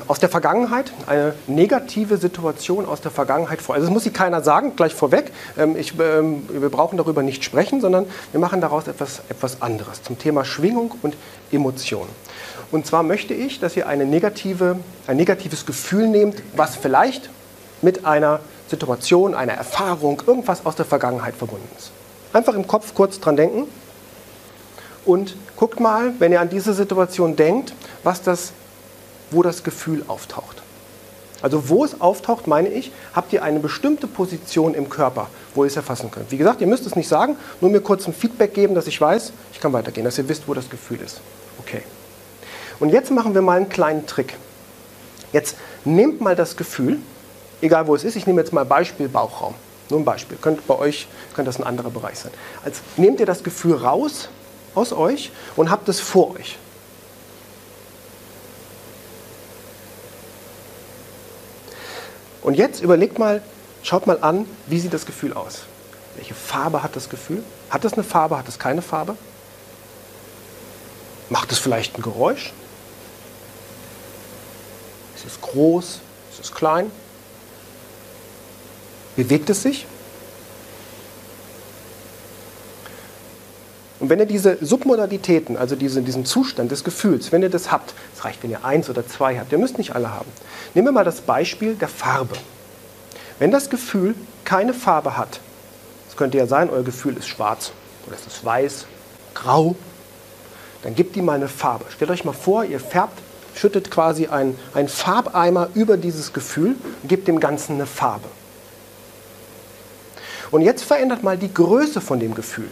aus 0.08 0.20
der 0.20 0.30
Vergangenheit, 0.30 0.92
eine 1.06 1.36
negative 1.48 2.18
Situation 2.18 2.86
aus 2.86 3.02
der 3.02 3.12
Vergangenheit 3.12 3.62
vor. 3.62 3.76
Also 3.76 3.88
das 3.88 3.94
muss 3.94 4.04
sich 4.04 4.14
keiner 4.14 4.42
sagen, 4.42 4.76
gleich 4.76 4.94
vorweg. 4.94 5.32
Ähm, 5.58 5.76
ich, 5.76 5.94
ähm, 6.00 6.48
wir 6.50 6.70
brauchen 6.70 6.98
darüber 6.98 7.22
nicht 7.22 7.44
sprechen, 7.44 7.80
sondern 7.80 8.08
wir 8.32 8.40
machen 8.40 8.62
daraus 8.62 8.88
etwas, 8.88 9.22
etwas 9.30 9.62
anderes 9.62 10.02
zum 10.02 10.18
Thema 10.18 10.46
Schwingung 10.46 10.96
und 11.04 11.16
Emotion. 11.52 12.08
Und 12.72 12.86
zwar 12.86 13.04
möchte 13.04 13.34
ich, 13.34 13.60
dass 13.60 13.76
ihr 13.76 13.88
eine 13.88 14.06
negative, 14.06 14.80
ein 15.08 15.18
negatives 15.18 15.66
Gefühl 15.66 16.08
nehmt, 16.08 16.42
was 16.56 16.76
vielleicht 16.76 17.30
mit 17.82 18.06
einer 18.06 18.40
Situation, 18.68 19.34
einer 19.34 19.54
Erfahrung, 19.54 20.22
irgendwas 20.26 20.66
aus 20.66 20.76
der 20.76 20.86
Vergangenheit 20.86 21.36
verbunden 21.36 21.68
ist. 21.78 21.92
Einfach 22.34 22.54
im 22.54 22.68
Kopf 22.68 22.94
kurz 22.94 23.20
dran 23.20 23.36
denken 23.36 23.68
und 25.06 25.36
guckt 25.56 25.80
mal, 25.80 26.14
wenn 26.20 26.32
ihr 26.32 26.42
an 26.42 26.50
diese 26.50 26.74
Situation 26.74 27.36
denkt, 27.36 27.74
was 28.04 28.22
das 28.22 28.54
wo 29.32 29.44
das 29.44 29.64
Gefühl 29.64 30.04
auftaucht. 30.08 30.62
Also 31.42 31.70
wo 31.70 31.86
es 31.86 32.02
auftaucht, 32.02 32.48
meine 32.48 32.70
ich, 32.70 32.92
habt 33.14 33.32
ihr 33.32 33.44
eine 33.44 33.60
bestimmte 33.60 34.08
Position 34.08 34.74
im 34.74 34.90
Körper, 34.90 35.28
wo 35.56 35.64
ihr 35.64 35.68
es 35.68 35.76
erfassen 35.76 36.12
könnt. 36.12 36.32
Wie 36.32 36.38
gesagt, 36.38 36.60
ihr 36.62 36.68
müsst 36.68 36.86
es 36.86 36.96
nicht 36.96 37.08
sagen, 37.08 37.38
nur 37.62 37.72
mir 37.72 37.82
kurz 37.82 38.08
ein 38.08 38.14
Feedback 38.14 38.54
geben, 38.54 38.76
dass 38.76 38.88
ich 38.88 39.00
weiß, 39.00 39.32
ich 39.54 39.60
kann 39.60 39.72
weitergehen, 39.72 40.04
dass 40.04 40.18
ihr 40.18 40.28
wisst, 40.28 40.48
wo 40.48 40.54
das 40.54 40.70
Gefühl 40.70 41.00
ist. 41.02 41.22
Okay. 41.60 41.84
Und 42.80 42.90
jetzt 42.90 43.12
machen 43.12 43.34
wir 43.34 43.42
mal 43.42 43.58
einen 43.58 43.70
kleinen 43.70 44.06
Trick. 44.06 44.36
Jetzt 45.32 45.56
nehmt 45.86 46.22
mal 46.22 46.36
das 46.36 46.58
Gefühl, 46.58 46.98
egal 47.62 47.88
wo 47.88 47.96
es 47.96 48.04
ist, 48.04 48.16
ich 48.16 48.28
nehme 48.28 48.42
jetzt 48.42 48.52
mal 48.52 48.66
Beispiel 48.66 49.08
Bauchraum. 49.08 49.54
Nur 49.90 50.00
ein 50.00 50.06
Beispiel. 50.06 50.38
Könnt 50.40 50.66
bei 50.68 50.78
euch 50.78 51.08
könnte 51.34 51.50
das 51.50 51.58
ein 51.58 51.64
anderer 51.64 51.90
Bereich 51.90 52.20
sein. 52.20 52.32
Als 52.64 52.82
nehmt 52.98 53.20
ihr 53.20 53.26
das 53.26 53.44
Gefühl 53.44 53.76
raus 53.76 54.30
aus 54.76 54.94
euch 54.94 55.32
und 55.56 55.72
habt 55.72 55.90
es 55.90 56.00
vor 56.00 56.36
euch. 56.36 56.58
Und 62.42 62.56
jetzt 62.56 62.82
überlegt 62.82 63.20
mal, 63.20 63.42
schaut 63.84 64.08
mal 64.08 64.20
an, 64.22 64.46
wie 64.68 64.80
sieht 64.80 64.94
das 64.94 65.06
Gefühl 65.06 65.34
aus? 65.34 65.64
Welche 66.16 66.34
Farbe 66.34 66.84
hat 66.84 66.96
das 66.96 67.10
Gefühl? 67.10 67.44
Hat 67.70 67.86
es 67.86 67.94
eine 67.94 68.04
Farbe, 68.04 68.38
hat 68.38 68.48
es 68.48 68.60
keine 68.60 68.82
Farbe? 68.82 69.16
Macht 71.30 71.52
es 71.52 71.60
vielleicht 71.60 71.98
ein 71.98 72.02
Geräusch? 72.02 72.52
Ist 75.16 75.26
es 75.26 75.42
groß? 75.42 76.00
Ist 76.32 76.40
es 76.40 76.54
klein? 76.54 76.92
Bewegt 79.16 79.50
es 79.50 79.62
sich? 79.64 79.86
Und 84.00 84.10
wenn 84.10 84.20
ihr 84.20 84.26
diese 84.26 84.58
Submodalitäten, 84.62 85.58
also 85.58 85.76
diese, 85.76 86.02
diesen 86.02 86.26
Zustand 86.26 86.72
des 86.72 86.84
Gefühls, 86.84 87.32
wenn 87.32 87.42
ihr 87.42 87.50
das 87.50 87.72
habt, 87.72 87.94
es 88.16 88.24
reicht, 88.24 88.42
wenn 88.44 88.52
ihr 88.52 88.64
eins 88.64 88.90
oder 88.90 89.06
zwei 89.06 89.38
habt, 89.38 89.52
ihr 89.52 89.58
müsst 89.58 89.78
nicht 89.78 89.94
alle 89.94 90.12
haben. 90.12 90.30
Nehmen 90.74 90.88
wir 90.88 90.92
mal 90.94 91.04
das 91.04 91.22
Beispiel 91.22 91.76
der 91.76 91.90
Farbe. 91.90 92.36
Wenn 93.40 93.52
das 93.52 93.70
Gefühl 93.70 94.16
keine 94.46 94.74
Farbe 94.74 95.18
hat, 95.18 95.42
es 96.10 96.16
könnte 96.16 96.38
ja 96.38 96.48
sein, 96.48 96.70
euer 96.70 96.84
Gefühl 96.84 97.18
ist 97.18 97.28
schwarz 97.28 97.72
oder 98.08 98.16
es 98.16 98.26
ist 98.26 98.44
weiß, 98.44 98.86
grau, 99.34 99.76
dann 100.84 100.96
gebt 100.96 101.18
ihm 101.18 101.26
mal 101.26 101.36
eine 101.36 101.50
Farbe. 101.50 101.86
Stellt 101.90 102.12
euch 102.12 102.24
mal 102.24 102.34
vor, 102.34 102.64
ihr 102.64 102.80
färbt, 102.80 103.20
schüttet 103.54 103.92
quasi 103.92 104.28
einen, 104.28 104.58
einen 104.74 104.88
Farbeimer 104.88 105.70
über 105.74 105.98
dieses 105.98 106.32
Gefühl 106.32 106.76
und 107.02 107.10
gebt 107.10 107.28
dem 107.28 107.42
Ganzen 107.42 107.76
eine 107.76 107.86
Farbe. 107.86 108.30
Und 110.52 110.62
jetzt 110.62 110.84
verändert 110.84 111.22
mal 111.22 111.38
die 111.38 111.54
Größe 111.54 112.00
von 112.00 112.20
dem 112.22 112.34
Gefühl 112.34 112.70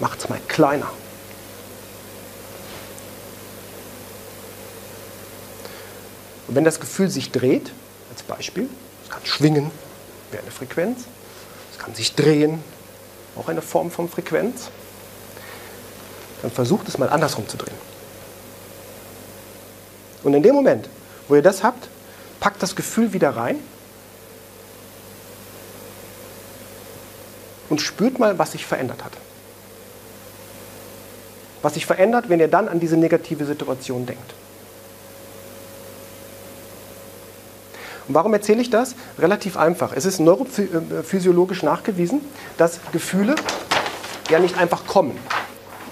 macht 0.00 0.18
es 0.18 0.28
mal 0.28 0.40
kleiner. 0.48 0.90
Und 6.48 6.56
wenn 6.56 6.64
das 6.64 6.80
Gefühl 6.80 7.08
sich 7.08 7.30
dreht, 7.30 7.70
als 8.10 8.22
Beispiel, 8.22 8.68
es 9.04 9.10
kann 9.10 9.24
schwingen, 9.24 9.70
wäre 10.32 10.42
eine 10.42 10.50
Frequenz, 10.50 11.04
es 11.72 11.78
kann 11.78 11.94
sich 11.94 12.14
drehen, 12.14 12.64
auch 13.36 13.48
eine 13.48 13.62
Form 13.62 13.90
von 13.90 14.08
Frequenz, 14.08 14.68
dann 16.42 16.50
versucht 16.50 16.88
es 16.88 16.98
mal 16.98 17.08
andersrum 17.08 17.46
zu 17.46 17.56
drehen. 17.56 17.76
Und 20.24 20.34
in 20.34 20.42
dem 20.42 20.54
Moment, 20.54 20.88
wo 21.28 21.36
ihr 21.36 21.42
das 21.42 21.62
habt, 21.62 21.88
packt 22.40 22.62
das 22.62 22.74
Gefühl 22.74 23.12
wieder 23.12 23.36
rein 23.36 23.58
und 27.68 27.80
spürt 27.80 28.18
mal, 28.18 28.38
was 28.38 28.52
sich 28.52 28.66
verändert 28.66 29.04
hat 29.04 29.12
was 31.62 31.74
sich 31.74 31.86
verändert, 31.86 32.28
wenn 32.28 32.40
ihr 32.40 32.48
dann 32.48 32.68
an 32.68 32.80
diese 32.80 32.96
negative 32.96 33.44
Situation 33.44 34.06
denkt. 34.06 34.34
Und 38.08 38.14
warum 38.14 38.34
erzähle 38.34 38.60
ich 38.60 38.70
das? 38.70 38.96
Relativ 39.18 39.56
einfach. 39.56 39.92
Es 39.94 40.04
ist 40.04 40.18
neurophysiologisch 40.18 41.62
nachgewiesen, 41.62 42.20
dass 42.56 42.80
Gefühle 42.92 43.36
ja 44.30 44.40
nicht 44.40 44.58
einfach 44.58 44.86
kommen. 44.86 45.16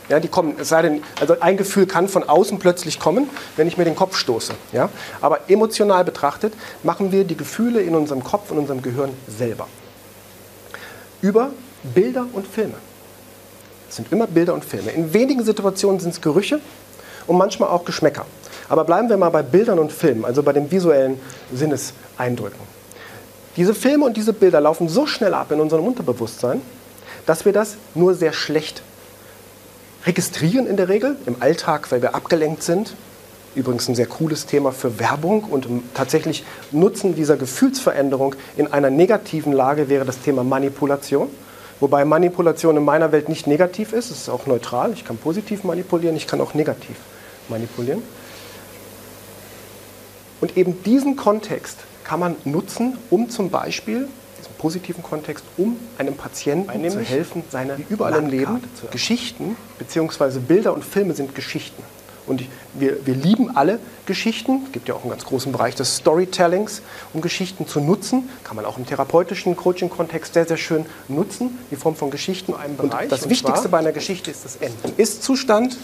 Ja, 0.08 0.20
die 0.20 0.28
kommen, 0.28 0.56
es 0.58 0.70
sei 0.70 0.82
denn, 0.82 1.02
also 1.20 1.38
ein 1.40 1.56
Gefühl 1.56 1.86
kann 1.86 2.08
von 2.08 2.26
außen 2.26 2.58
plötzlich 2.58 2.98
kommen, 2.98 3.28
wenn 3.56 3.68
ich 3.68 3.76
mir 3.76 3.84
den 3.84 3.94
Kopf 3.94 4.16
stoße. 4.16 4.54
Ja? 4.72 4.88
Aber 5.20 5.50
emotional 5.50 6.02
betrachtet 6.02 6.54
machen 6.82 7.12
wir 7.12 7.24
die 7.24 7.36
Gefühle 7.36 7.82
in 7.82 7.94
unserem 7.94 8.24
Kopf 8.24 8.50
und 8.50 8.58
unserem 8.58 8.80
Gehirn 8.80 9.10
selber. 9.28 9.68
Über 11.20 11.50
Bilder 11.82 12.26
und 12.32 12.46
Filme. 12.46 12.74
Es 13.88 13.96
sind 13.96 14.12
immer 14.12 14.26
Bilder 14.26 14.54
und 14.54 14.64
Filme. 14.64 14.90
In 14.90 15.12
wenigen 15.14 15.44
Situationen 15.44 16.00
sind 16.00 16.10
es 16.10 16.20
Gerüche 16.20 16.60
und 17.26 17.36
manchmal 17.36 17.70
auch 17.70 17.84
Geschmäcker. 17.84 18.26
Aber 18.68 18.84
bleiben 18.84 19.08
wir 19.08 19.16
mal 19.16 19.30
bei 19.30 19.42
Bildern 19.42 19.78
und 19.78 19.92
Filmen, 19.92 20.24
also 20.24 20.42
bei 20.42 20.52
den 20.52 20.70
visuellen 20.70 21.18
Sinneseindrücken. 21.54 22.60
Diese 23.56 23.74
Filme 23.74 24.04
und 24.04 24.16
diese 24.16 24.32
Bilder 24.32 24.60
laufen 24.60 24.88
so 24.88 25.06
schnell 25.06 25.34
ab 25.34 25.50
in 25.50 25.60
unserem 25.60 25.84
Unterbewusstsein, 25.84 26.60
dass 27.26 27.44
wir 27.44 27.52
das 27.52 27.76
nur 27.94 28.14
sehr 28.14 28.32
schlecht 28.32 28.82
registrieren 30.06 30.66
in 30.66 30.76
der 30.76 30.88
Regel 30.88 31.16
im 31.26 31.36
Alltag, 31.40 31.90
weil 31.90 32.02
wir 32.02 32.14
abgelenkt 32.14 32.62
sind. 32.62 32.94
Übrigens 33.54 33.88
ein 33.88 33.94
sehr 33.94 34.06
cooles 34.06 34.46
Thema 34.46 34.70
für 34.70 35.00
Werbung 35.00 35.44
und 35.44 35.66
tatsächlich 35.94 36.44
Nutzen 36.70 37.14
dieser 37.14 37.36
Gefühlsveränderung 37.36 38.36
in 38.56 38.72
einer 38.72 38.90
negativen 38.90 39.52
Lage 39.52 39.88
wäre 39.88 40.04
das 40.04 40.20
Thema 40.20 40.44
Manipulation. 40.44 41.28
Wobei 41.80 42.04
Manipulation 42.04 42.76
in 42.76 42.84
meiner 42.84 43.12
Welt 43.12 43.28
nicht 43.28 43.46
negativ 43.46 43.92
ist, 43.92 44.10
es 44.10 44.22
ist 44.22 44.28
auch 44.28 44.46
neutral. 44.46 44.92
Ich 44.92 45.04
kann 45.04 45.16
positiv 45.16 45.64
manipulieren, 45.64 46.16
ich 46.16 46.26
kann 46.26 46.40
auch 46.40 46.54
negativ 46.54 46.96
manipulieren. 47.48 48.02
Und 50.40 50.56
eben 50.56 50.82
diesen 50.82 51.16
Kontext 51.16 51.78
kann 52.04 52.20
man 52.20 52.36
nutzen, 52.44 52.96
um 53.10 53.28
zum 53.28 53.50
Beispiel, 53.50 54.08
diesen 54.38 54.54
positiven 54.56 55.02
Kontext, 55.02 55.44
um 55.56 55.76
einem 55.98 56.16
Patienten 56.16 56.90
zu 56.90 57.00
helfen, 57.00 57.42
seine 57.50 57.76
überall 57.88 58.16
im 58.16 58.26
Leben 58.28 58.62
Geschichten 58.90 59.56
bzw. 59.78 60.38
Bilder 60.40 60.74
und 60.74 60.84
Filme 60.84 61.14
sind 61.14 61.34
Geschichten. 61.34 61.82
Und 62.28 62.44
wir, 62.74 63.06
wir 63.06 63.14
lieben 63.14 63.56
alle 63.56 63.78
Geschichten. 64.06 64.62
Es 64.66 64.72
gibt 64.72 64.88
ja 64.88 64.94
auch 64.94 65.02
einen 65.02 65.10
ganz 65.10 65.24
großen 65.24 65.50
Bereich 65.52 65.74
des 65.74 65.96
Storytellings, 65.96 66.82
um 67.12 67.20
Geschichten 67.20 67.66
zu 67.66 67.80
nutzen. 67.80 68.28
Kann 68.44 68.56
man 68.56 68.64
auch 68.64 68.78
im 68.78 68.86
therapeutischen 68.86 69.56
Coaching-Kontext 69.56 70.34
sehr, 70.34 70.46
sehr 70.46 70.56
schön 70.56 70.86
nutzen, 71.08 71.58
die 71.70 71.76
Form 71.76 71.96
von 71.96 72.10
Geschichten 72.10 72.52
in 72.52 72.58
einem 72.58 72.76
Bereich. 72.76 73.04
Und 73.04 73.12
das 73.12 73.22
und 73.22 73.30
Wichtigste 73.30 73.68
bei 73.68 73.78
einer 73.78 73.92
Geschichte 73.92 74.30
ist 74.30 74.44
das 74.44 74.56
Ende. 74.56 74.76
Ist-Zustand 74.96 75.76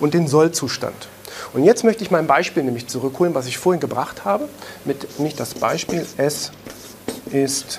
und 0.00 0.14
den 0.14 0.28
Soll-Zustand. 0.28 1.08
Und 1.52 1.64
jetzt 1.64 1.84
möchte 1.84 2.02
ich 2.02 2.10
mein 2.10 2.26
Beispiel 2.26 2.62
nämlich 2.62 2.88
zurückholen, 2.88 3.34
was 3.34 3.46
ich 3.46 3.58
vorhin 3.58 3.80
gebracht 3.80 4.24
habe, 4.24 4.48
mit 4.84 5.18
nicht 5.18 5.40
das 5.40 5.54
Beispiel, 5.54 6.06
es 6.16 6.50
ist, 7.30 7.78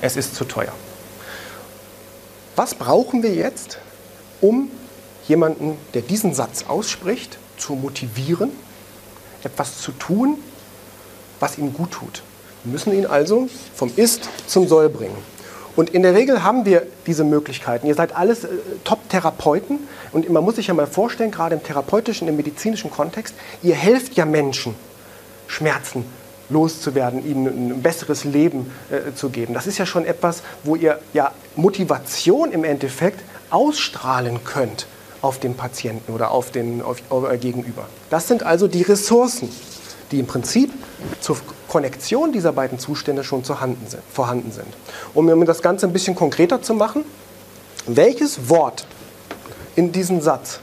es 0.00 0.16
ist 0.16 0.34
zu 0.34 0.44
teuer. 0.44 0.72
Was 2.54 2.74
brauchen 2.74 3.22
wir 3.22 3.34
jetzt, 3.34 3.78
um 4.40 4.70
jemanden, 5.28 5.76
der 5.94 6.02
diesen 6.02 6.34
Satz 6.34 6.64
ausspricht, 6.68 7.38
zu 7.56 7.74
motivieren, 7.74 8.50
etwas 9.42 9.80
zu 9.80 9.92
tun, 9.92 10.38
was 11.40 11.58
ihm 11.58 11.72
gut 11.72 11.92
tut? 11.92 12.22
Wir 12.64 12.72
müssen 12.72 12.92
ihn 12.92 13.06
also 13.06 13.48
vom 13.74 13.92
Ist 13.96 14.28
zum 14.46 14.66
Soll 14.68 14.88
bringen. 14.88 15.16
Und 15.76 15.90
in 15.90 16.02
der 16.02 16.14
Regel 16.14 16.42
haben 16.42 16.64
wir 16.64 16.86
diese 17.06 17.22
Möglichkeiten. 17.22 17.86
Ihr 17.86 17.94
seid 17.94 18.16
alles 18.16 18.44
äh, 18.44 18.48
Top-Therapeuten 18.84 19.80
und 20.12 20.28
man 20.30 20.42
muss 20.42 20.56
sich 20.56 20.68
ja 20.68 20.74
mal 20.74 20.86
vorstellen, 20.86 21.30
gerade 21.30 21.54
im 21.54 21.62
therapeutischen, 21.62 22.28
im 22.28 22.36
medizinischen 22.36 22.90
Kontext, 22.90 23.34
ihr 23.62 23.74
helft 23.74 24.14
ja 24.14 24.24
Menschen, 24.24 24.74
Schmerzen 25.46 26.04
loszuwerden, 26.48 27.28
ihnen 27.28 27.70
ein 27.70 27.82
besseres 27.82 28.24
Leben 28.24 28.72
äh, 28.90 29.14
zu 29.14 29.28
geben. 29.28 29.52
Das 29.52 29.66
ist 29.66 29.78
ja 29.78 29.84
schon 29.84 30.06
etwas, 30.06 30.42
wo 30.64 30.76
ihr 30.76 30.98
ja 31.12 31.32
Motivation 31.56 32.52
im 32.52 32.64
Endeffekt 32.64 33.20
ausstrahlen 33.50 34.42
könnt 34.44 34.86
auf 35.26 35.40
den 35.40 35.54
Patienten 35.54 36.12
oder 36.12 36.30
auf 36.30 36.50
den 36.50 36.82
auf, 36.82 36.98
auf, 37.08 37.30
äh, 37.30 37.36
Gegenüber. 37.36 37.86
Das 38.10 38.28
sind 38.28 38.44
also 38.44 38.68
die 38.68 38.82
Ressourcen, 38.82 39.48
die 40.12 40.20
im 40.20 40.26
Prinzip 40.26 40.72
zur 41.20 41.36
Konnektion 41.68 42.32
dieser 42.32 42.52
beiden 42.52 42.78
Zustände 42.78 43.24
schon 43.24 43.42
sind, 43.44 43.58
vorhanden 44.12 44.52
sind. 44.52 44.68
Um 45.14 45.44
das 45.44 45.62
Ganze 45.62 45.86
ein 45.86 45.92
bisschen 45.92 46.14
konkreter 46.14 46.62
zu 46.62 46.74
machen, 46.74 47.04
welches 47.86 48.48
Wort 48.48 48.86
in 49.74 49.92
diesem 49.92 50.20
Satz 50.20 50.60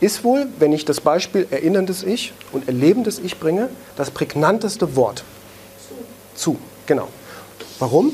ist 0.00 0.24
wohl, 0.24 0.48
wenn 0.58 0.72
ich 0.72 0.84
das 0.84 1.00
Beispiel 1.00 1.46
erinnerndes 1.50 2.02
Ich 2.02 2.32
und 2.52 2.66
erlebendes 2.66 3.18
Ich 3.18 3.38
bringe, 3.38 3.68
das 3.96 4.10
prägnanteste 4.10 4.94
Wort? 4.96 5.24
Zu. 6.34 6.52
Zu, 6.52 6.58
genau. 6.86 7.08
Warum? 7.78 8.12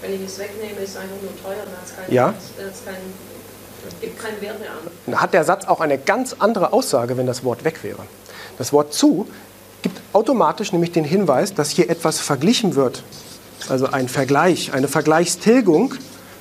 Wenn 0.00 0.14
ich 0.14 0.22
es 0.22 0.38
wegnehme, 0.38 0.80
ist 0.80 0.90
es 0.90 0.96
einfach 0.96 1.16
nur 1.22 1.32
teuer, 1.42 1.64
dann 1.64 1.76
hat 1.76 1.86
es 1.86 1.96
keinen, 1.96 2.12
ja. 2.12 2.34
keinen, 2.84 3.12
gibt 4.00 4.18
keinen 4.18 4.40
Wert 4.40 4.60
mehr 4.60 4.70
an. 4.70 4.78
Dann 5.06 5.20
hat 5.20 5.34
der 5.34 5.44
Satz 5.44 5.66
auch 5.66 5.80
eine 5.80 5.98
ganz 5.98 6.36
andere 6.38 6.72
Aussage, 6.72 7.16
wenn 7.16 7.26
das 7.26 7.44
Wort 7.44 7.64
weg 7.64 7.82
wäre. 7.82 8.02
Das 8.58 8.72
Wort 8.72 8.92
zu 8.92 9.28
gibt 9.82 10.00
automatisch 10.12 10.72
nämlich 10.72 10.92
den 10.92 11.04
Hinweis, 11.04 11.54
dass 11.54 11.70
hier 11.70 11.88
etwas 11.90 12.18
verglichen 12.20 12.74
wird. 12.74 13.02
Also 13.68 13.86
ein 13.86 14.08
Vergleich, 14.08 14.72
eine 14.72 14.88
Vergleichstilgung, 14.88 15.94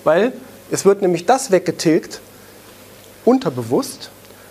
weil 0.03 0.34
es 0.72 0.86
wird 0.86 1.01
nämlich 1.01 1.25
das 1.25 1.51
weggetilgt, 1.51 2.22
unterbewusst, 3.25 4.10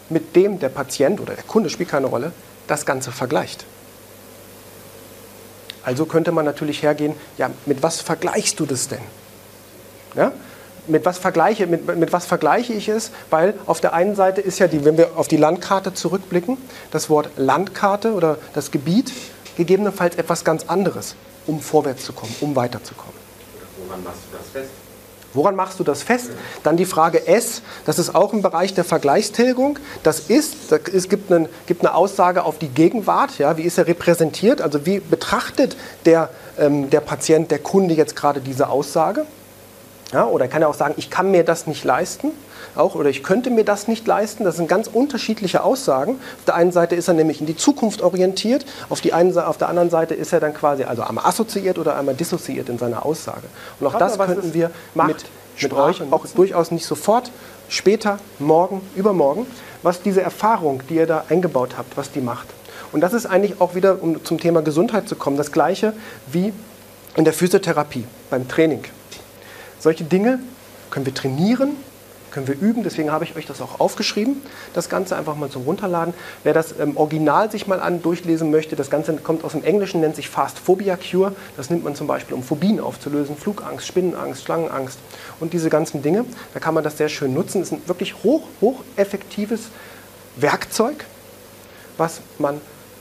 mit 0.09 0.37
dem 0.37 0.59
der 0.59 0.69
Patient 0.69 1.21
oder 1.21 1.35
der 1.35 1.45
Kunde 1.45 1.71
spielt 1.71 1.89
keine 1.89 2.07
Rolle, 2.07 2.33
das 2.67 2.87
Ganze 2.87 3.11
vergleicht. 3.11 3.65
Also 5.83 6.05
könnte 6.05 6.33
man 6.33 6.45
natürlich 6.45 6.83
hergehen, 6.83 7.15
ja, 7.39 7.51
mit 7.65 7.83
was 7.83 8.01
vergleichst 8.01 8.59
du 8.59 8.67
das 8.67 8.89
denn? 8.89 9.03
Ja? 10.15 10.33
Mit 10.89 11.05
was, 11.05 11.19
vergleiche, 11.19 11.67
mit, 11.67 11.97
mit 11.97 12.13
was 12.13 12.27
vergleiche 12.27 12.73
ich 12.73 12.89
es? 12.89 13.11
Weil 13.31 13.55
auf 13.67 13.81
der 13.81 13.93
einen 13.93 14.15
Seite 14.15 14.41
ist 14.41 14.59
ja, 14.59 14.69
die, 14.69 14.85
wenn 14.85 14.97
wir 14.97 15.17
auf 15.17 15.29
die 15.29 15.37
Landkarte 15.37 15.95
zurückblicken, 15.95 16.59
das 16.91 17.11
Wort 17.11 17.31
Landkarte 17.37 18.13
oder 18.13 18.39
das 18.55 18.71
Gebiet 18.71 19.13
gegebenenfalls 19.57 20.17
etwas 20.17 20.45
ganz 20.45 20.65
anderes, 20.69 21.17
um 21.47 21.61
vorwärts 21.61 22.05
zu 22.05 22.13
kommen, 22.13 22.35
um 22.41 22.55
weiterzukommen. 22.55 23.15
Woran 23.85 24.03
machst 24.05 24.21
du 24.31 24.37
das 24.37 24.49
fest? 24.53 24.71
Woran 25.37 25.55
machst 25.55 25.79
du 25.79 25.85
das 25.85 26.03
fest? 26.03 26.31
Dann 26.63 26.79
die 26.79 26.87
Frage 26.87 27.27
S, 27.27 27.61
das 27.85 27.99
ist 27.99 28.15
auch 28.15 28.33
im 28.33 28.41
Bereich 28.41 28.73
der 28.73 28.85
Vergleichstilgung. 28.85 29.79
Das 30.03 30.21
ist, 30.21 30.73
es 30.73 31.09
gibt, 31.11 31.31
einen, 31.31 31.49
gibt 31.67 31.83
eine 31.83 31.95
Aussage 31.95 32.45
auf 32.45 32.59
die 32.59 32.69
Gegenwart, 32.69 33.39
ja, 33.39 33.59
wie 33.59 33.63
ist 33.63 33.77
er 33.77 33.87
repräsentiert, 33.87 34.63
also 34.63 34.87
wie 34.87 34.99
betrachtet 34.99 35.77
der, 36.07 36.31
ähm, 36.59 36.89
der 36.89 37.01
Patient, 37.01 37.51
der 37.51 37.59
Kunde 37.59 37.95
jetzt 37.95 38.17
gerade 38.17 38.41
diese 38.41 38.71
Aussage. 38.71 39.27
Ja, 40.13 40.27
oder 40.27 40.45
er 40.45 40.49
kann 40.49 40.63
ja 40.63 40.69
auch 40.69 40.75
sagen, 40.75 40.95
ich 40.97 41.11
kann 41.11 41.31
mir 41.31 41.45
das 41.45 41.67
nicht 41.67 41.85
leisten. 41.85 42.31
Auch, 42.77 42.95
oder 42.95 43.09
ich 43.09 43.23
könnte 43.23 43.51
mir 43.51 43.65
das 43.65 43.89
nicht 43.89 44.07
leisten. 44.07 44.45
Das 44.45 44.57
sind 44.57 44.69
ganz 44.69 44.87
unterschiedliche 44.87 45.65
Aussagen. 45.65 46.13
Auf 46.13 46.45
der 46.47 46.55
einen 46.55 46.73
Seite 46.73 46.95
ist 46.95 47.09
er 47.09 47.15
nämlich 47.15 47.41
in 47.41 47.47
die 47.47 47.57
Zukunft 47.57 48.03
orientiert, 48.03 48.67
auf, 48.89 49.01
die 49.01 49.13
einen, 49.13 49.37
auf 49.37 49.57
der 49.59 49.69
anderen 49.69 49.91
Seite 49.91 50.15
ist 50.15 50.33
er 50.33 50.41
dann 50.41 50.55
quasi 50.55 50.85
also 50.85 51.03
einmal 51.03 51.25
assoziiert 51.25 51.79
oder 51.79 51.97
einmal 51.97 52.15
dissoziiert 52.15 52.69
in 52.69 52.79
seiner 52.79 53.05
Aussage. 53.05 53.43
Und 53.81 53.87
auch 53.87 53.93
Schaut 53.93 54.01
das 54.01 54.19
könnten 54.19 54.55
wir 54.55 54.71
mit, 54.95 55.25
mit 55.61 55.73
euch 55.73 56.03
auch 56.03 56.23
nutzen. 56.23 56.37
durchaus 56.37 56.71
nicht 56.71 56.87
sofort, 56.87 57.31
später, 57.69 58.19
morgen, 58.39 58.83
übermorgen, 58.95 59.47
was 59.83 60.03
diese 60.03 60.21
Erfahrung, 60.21 60.83
die 60.89 60.97
ihr 60.97 61.07
da 61.07 61.25
eingebaut 61.29 61.77
habt, 61.79 61.97
was 61.97 62.13
die 62.13 62.21
macht. 62.21 62.47
Und 62.93 63.01
das 63.01 63.13
ist 63.13 63.27
eigentlich 63.27 63.61
auch 63.61 63.75
wieder, 63.75 64.03
um 64.03 64.25
zum 64.25 64.39
Thema 64.39 64.63
Gesundheit 64.63 65.09
zu 65.09 65.17
kommen, 65.17 65.37
das 65.37 65.51
gleiche 65.51 65.95
wie 66.31 66.53
in 67.17 67.25
der 67.25 67.33
Physiotherapie, 67.33 68.05
beim 68.31 68.47
Training. 68.47 68.85
Solche 69.79 70.05
Dinge 70.05 70.41
können 70.91 71.07
wir 71.07 71.15
trainieren, 71.15 71.77
können 72.37 72.49
wir 72.49 72.61
üben. 72.61 72.83
Deswegen 72.83 73.11
habe 73.11 73.25
ich 73.25 73.35
euch 73.35 73.47
das 73.47 73.63
auch 73.63 73.81
aufgeschrieben. 73.81 74.43
Das 74.75 74.91
Ganze 74.91 75.17
einfach 75.17 75.37
mal 75.37 75.49
zum 75.49 75.63
Runterladen. 75.63 76.13
Wer 76.45 76.53
das 76.53 76.79
ähm, 76.79 76.97
Original 76.99 77.51
sich 77.51 77.67
mal 77.67 77.81
an 77.81 78.03
durchlesen 78.03 78.51
möchte, 78.51 78.77
das 78.77 78.91
Ganze 78.91 79.17
kommt 79.17 79.43
aus 79.43 79.53
dem 79.53 79.65
Englischen, 79.65 80.03
nennt 80.03 80.17
sich 80.17 80.29
Fast 80.29 80.59
Phobia 80.59 80.99
Cure. 80.99 81.33
Das 81.57 81.71
nimmt 81.71 81.85
man 81.85 81.95
zum 81.95 82.07
Beispiel, 82.07 82.35
um 82.35 82.43
Phobien 82.43 82.79
aufzulösen, 82.79 83.37
Flugangst, 83.37 83.87
Spinnenangst, 83.87 84.45
Schlangenangst 84.45 84.99
und 85.41 85.55
diese 85.55 85.71
ganzen 85.71 86.03
Dinge. 86.03 86.27
Da 86.53 86.61
kann 86.61 86.75
man 86.75 86.85
das 86.85 86.99
sehr 86.99 87.09
schön 87.09 87.33
nutzen. 87.33 87.63
Es 87.63 87.69
ist 87.69 87.79
ein 87.79 87.89
wirklich 87.89 88.23
hoch, 88.23 88.43
hoch 88.61 88.83
effektives 88.97 89.69
Werkzeug, 90.37 91.07
was 91.97 92.21
man 92.39 92.61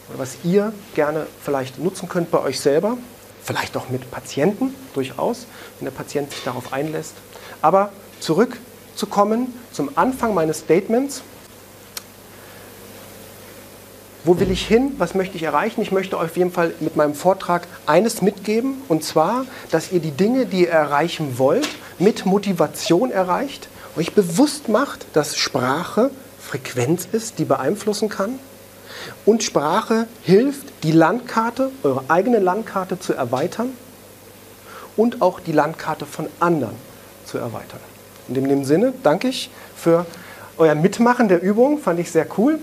oder 0.10 0.20
was 0.20 0.38
ihr 0.44 0.72
gerne 0.94 1.28
vielleicht 1.44 1.78
nutzen 1.78 2.08
könnt 2.08 2.32
bei 2.32 2.40
euch 2.40 2.60
selber 2.60 2.98
vielleicht 3.46 3.78
auch 3.78 3.90
mit 3.90 4.10
Patienten 4.12 4.74
durchaus, 4.94 5.46
wenn 5.80 5.86
der 5.86 5.92
Patient 5.92 6.32
sich 6.32 6.44
darauf 6.44 6.74
einlässt. 6.74 7.14
Aber 7.62 7.92
zurückzukommen 8.20 9.54
zum 9.72 9.92
Anfang 9.96 10.34
meines 10.34 10.60
Statements. 10.60 11.22
Wo 14.24 14.40
will 14.40 14.50
ich 14.50 14.68
hin? 14.68 14.94
Was 14.98 15.14
möchte 15.14 15.38
ich 15.38 15.44
erreichen? 15.44 15.82
Ich 15.82 15.92
möchte 15.92 16.18
auf 16.18 16.36
jeden 16.36 16.52
Fall 16.52 16.74
mit 16.80 16.96
meinem 16.96 17.14
Vortrag 17.14 17.68
eines 17.86 18.24
mitgeben, 18.24 18.82
und 18.88 19.04
zwar, 19.04 19.46
dass 19.70 19.92
ihr 19.92 20.00
die 20.00 20.12
Dinge, 20.12 20.48
die 20.48 20.62
ihr 20.62 20.72
erreichen 20.72 21.38
wollt, 21.38 21.70
mit 22.00 22.26
Motivation 22.26 23.12
erreicht, 23.12 23.70
euch 23.96 24.14
bewusst 24.14 24.68
macht, 24.68 25.06
dass 25.14 25.38
Sprache 25.38 26.10
Frequenz 26.40 27.08
ist, 27.12 27.38
die 27.38 27.46
beeinflussen 27.46 28.10
kann, 28.10 28.40
und 29.26 29.44
Sprache 29.44 30.08
hilft, 30.24 30.84
die 30.84 30.92
Landkarte, 30.92 31.72
eure 31.84 32.04
eigene 32.08 32.40
Landkarte 32.40 33.00
zu 33.00 33.14
erweitern 33.14 33.70
und 34.98 35.22
auch 35.22 35.40
die 35.40 35.52
Landkarte 35.52 36.06
von 36.06 36.28
anderen 36.40 36.76
zu 37.26 37.38
erweitern. 37.38 37.80
In 38.28 38.36
dem 38.36 38.64
Sinne 38.64 38.94
danke 39.04 39.28
ich 39.28 39.50
für 39.76 40.06
euer 40.58 40.76
Mitmachen 40.76 41.28
der 41.28 41.42
Übung, 41.42 41.80
fand 41.80 42.00
ich 42.00 42.12
sehr 42.12 42.28
cool 42.38 42.60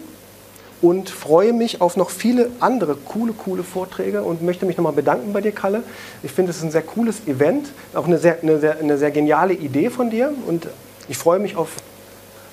und 0.81 1.11
freue 1.11 1.53
mich 1.53 1.81
auf 1.81 1.97
noch 1.97 2.11
viele 2.11 2.51
andere 2.59 2.97
coole, 2.97 3.33
coole 3.33 3.63
Vorträge 3.63 4.23
und 4.23 4.43
möchte 4.43 4.67
mich 4.67 4.77
nochmal 4.77 4.93
bedanken 4.93 5.33
bei 5.33 5.41
dir, 5.41 5.53
Kalle. 5.53 5.85
Ich 6.23 6.33
finde 6.33 6.51
es 6.51 6.59
ist 6.59 6.65
ein 6.65 6.71
sehr 6.73 6.83
cooles 6.83 7.27
Event, 7.27 7.69
auch 7.95 8.07
eine 8.07 8.19
sehr, 8.19 8.39
eine, 8.43 8.59
sehr, 8.59 8.79
eine 8.79 8.99
sehr 8.99 9.13
geniale 9.13 9.55
Idee 9.55 9.91
von 9.91 10.11
dir 10.11 10.33
und 10.47 10.67
ich 11.09 11.17
freue 11.17 11.39
mich 11.39 11.57
auf 11.57 11.71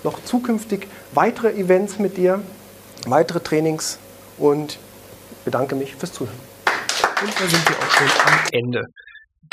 noch 0.04 0.23
zukünftig 0.23 0.88
weitere 1.13 1.52
Events 1.54 1.99
mit 1.99 2.17
dir 2.17 2.41
weitere 3.07 3.39
Trainings 3.39 3.99
und 4.38 4.77
bedanke 5.45 5.75
mich 5.75 5.95
fürs 5.95 6.13
Zuhören. 6.13 6.39
Und 7.21 7.33
da 7.39 7.47
sind 7.47 7.69
wir 7.69 7.77
auch 7.77 7.91
schon 7.91 8.07
am 8.25 8.39
Ende 8.51 8.81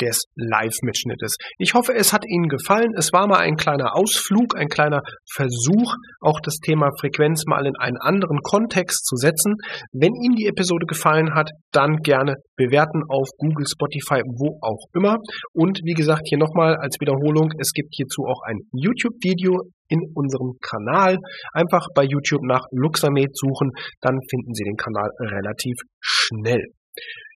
des 0.01 0.25
Live-Mitschnittes. 0.35 1.35
Ich 1.57 1.73
hoffe, 1.73 1.93
es 1.93 2.13
hat 2.13 2.23
Ihnen 2.27 2.49
gefallen. 2.49 2.93
Es 2.95 3.11
war 3.13 3.27
mal 3.27 3.39
ein 3.39 3.55
kleiner 3.55 3.95
Ausflug, 3.95 4.55
ein 4.55 4.67
kleiner 4.67 5.01
Versuch, 5.33 5.95
auch 6.21 6.39
das 6.41 6.57
Thema 6.57 6.89
Frequenz 6.99 7.45
mal 7.47 7.65
in 7.65 7.75
einen 7.77 7.97
anderen 7.97 8.39
Kontext 8.41 9.05
zu 9.05 9.15
setzen. 9.15 9.55
Wenn 9.91 10.13
Ihnen 10.13 10.35
die 10.35 10.47
Episode 10.47 10.85
gefallen 10.85 11.33
hat, 11.33 11.49
dann 11.71 11.97
gerne 11.97 12.35
bewerten 12.55 13.01
auf 13.09 13.27
Google, 13.37 13.65
Spotify, 13.67 14.21
wo 14.37 14.57
auch 14.61 14.85
immer. 14.93 15.17
Und 15.53 15.79
wie 15.83 15.93
gesagt, 15.93 16.23
hier 16.25 16.37
nochmal 16.37 16.75
als 16.77 16.97
Wiederholung, 16.99 17.51
es 17.59 17.71
gibt 17.73 17.93
hierzu 17.95 18.23
auch 18.23 18.41
ein 18.45 18.59
YouTube-Video 18.73 19.61
in 19.89 20.01
unserem 20.13 20.57
Kanal. 20.61 21.17
Einfach 21.53 21.87
bei 21.95 22.03
YouTube 22.03 22.43
nach 22.43 22.65
Luxamed 22.71 23.35
suchen, 23.35 23.71
dann 24.01 24.19
finden 24.29 24.53
Sie 24.53 24.63
den 24.63 24.77
Kanal 24.77 25.09
relativ 25.19 25.75
schnell. 25.99 26.63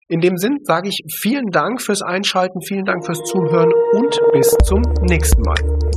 In 0.07 0.21
dem 0.21 0.37
Sinn 0.37 0.57
sage 0.63 0.89
ich 0.89 1.01
vielen 1.21 1.51
Dank 1.51 1.81
fürs 1.81 2.01
Einschalten, 2.01 2.61
vielen 2.61 2.85
Dank 2.85 3.05
fürs 3.05 3.21
Zuhören 3.23 3.71
und 3.93 4.19
bis 4.33 4.55
zum 4.63 4.81
nächsten 5.03 5.41
Mal. 5.43 5.88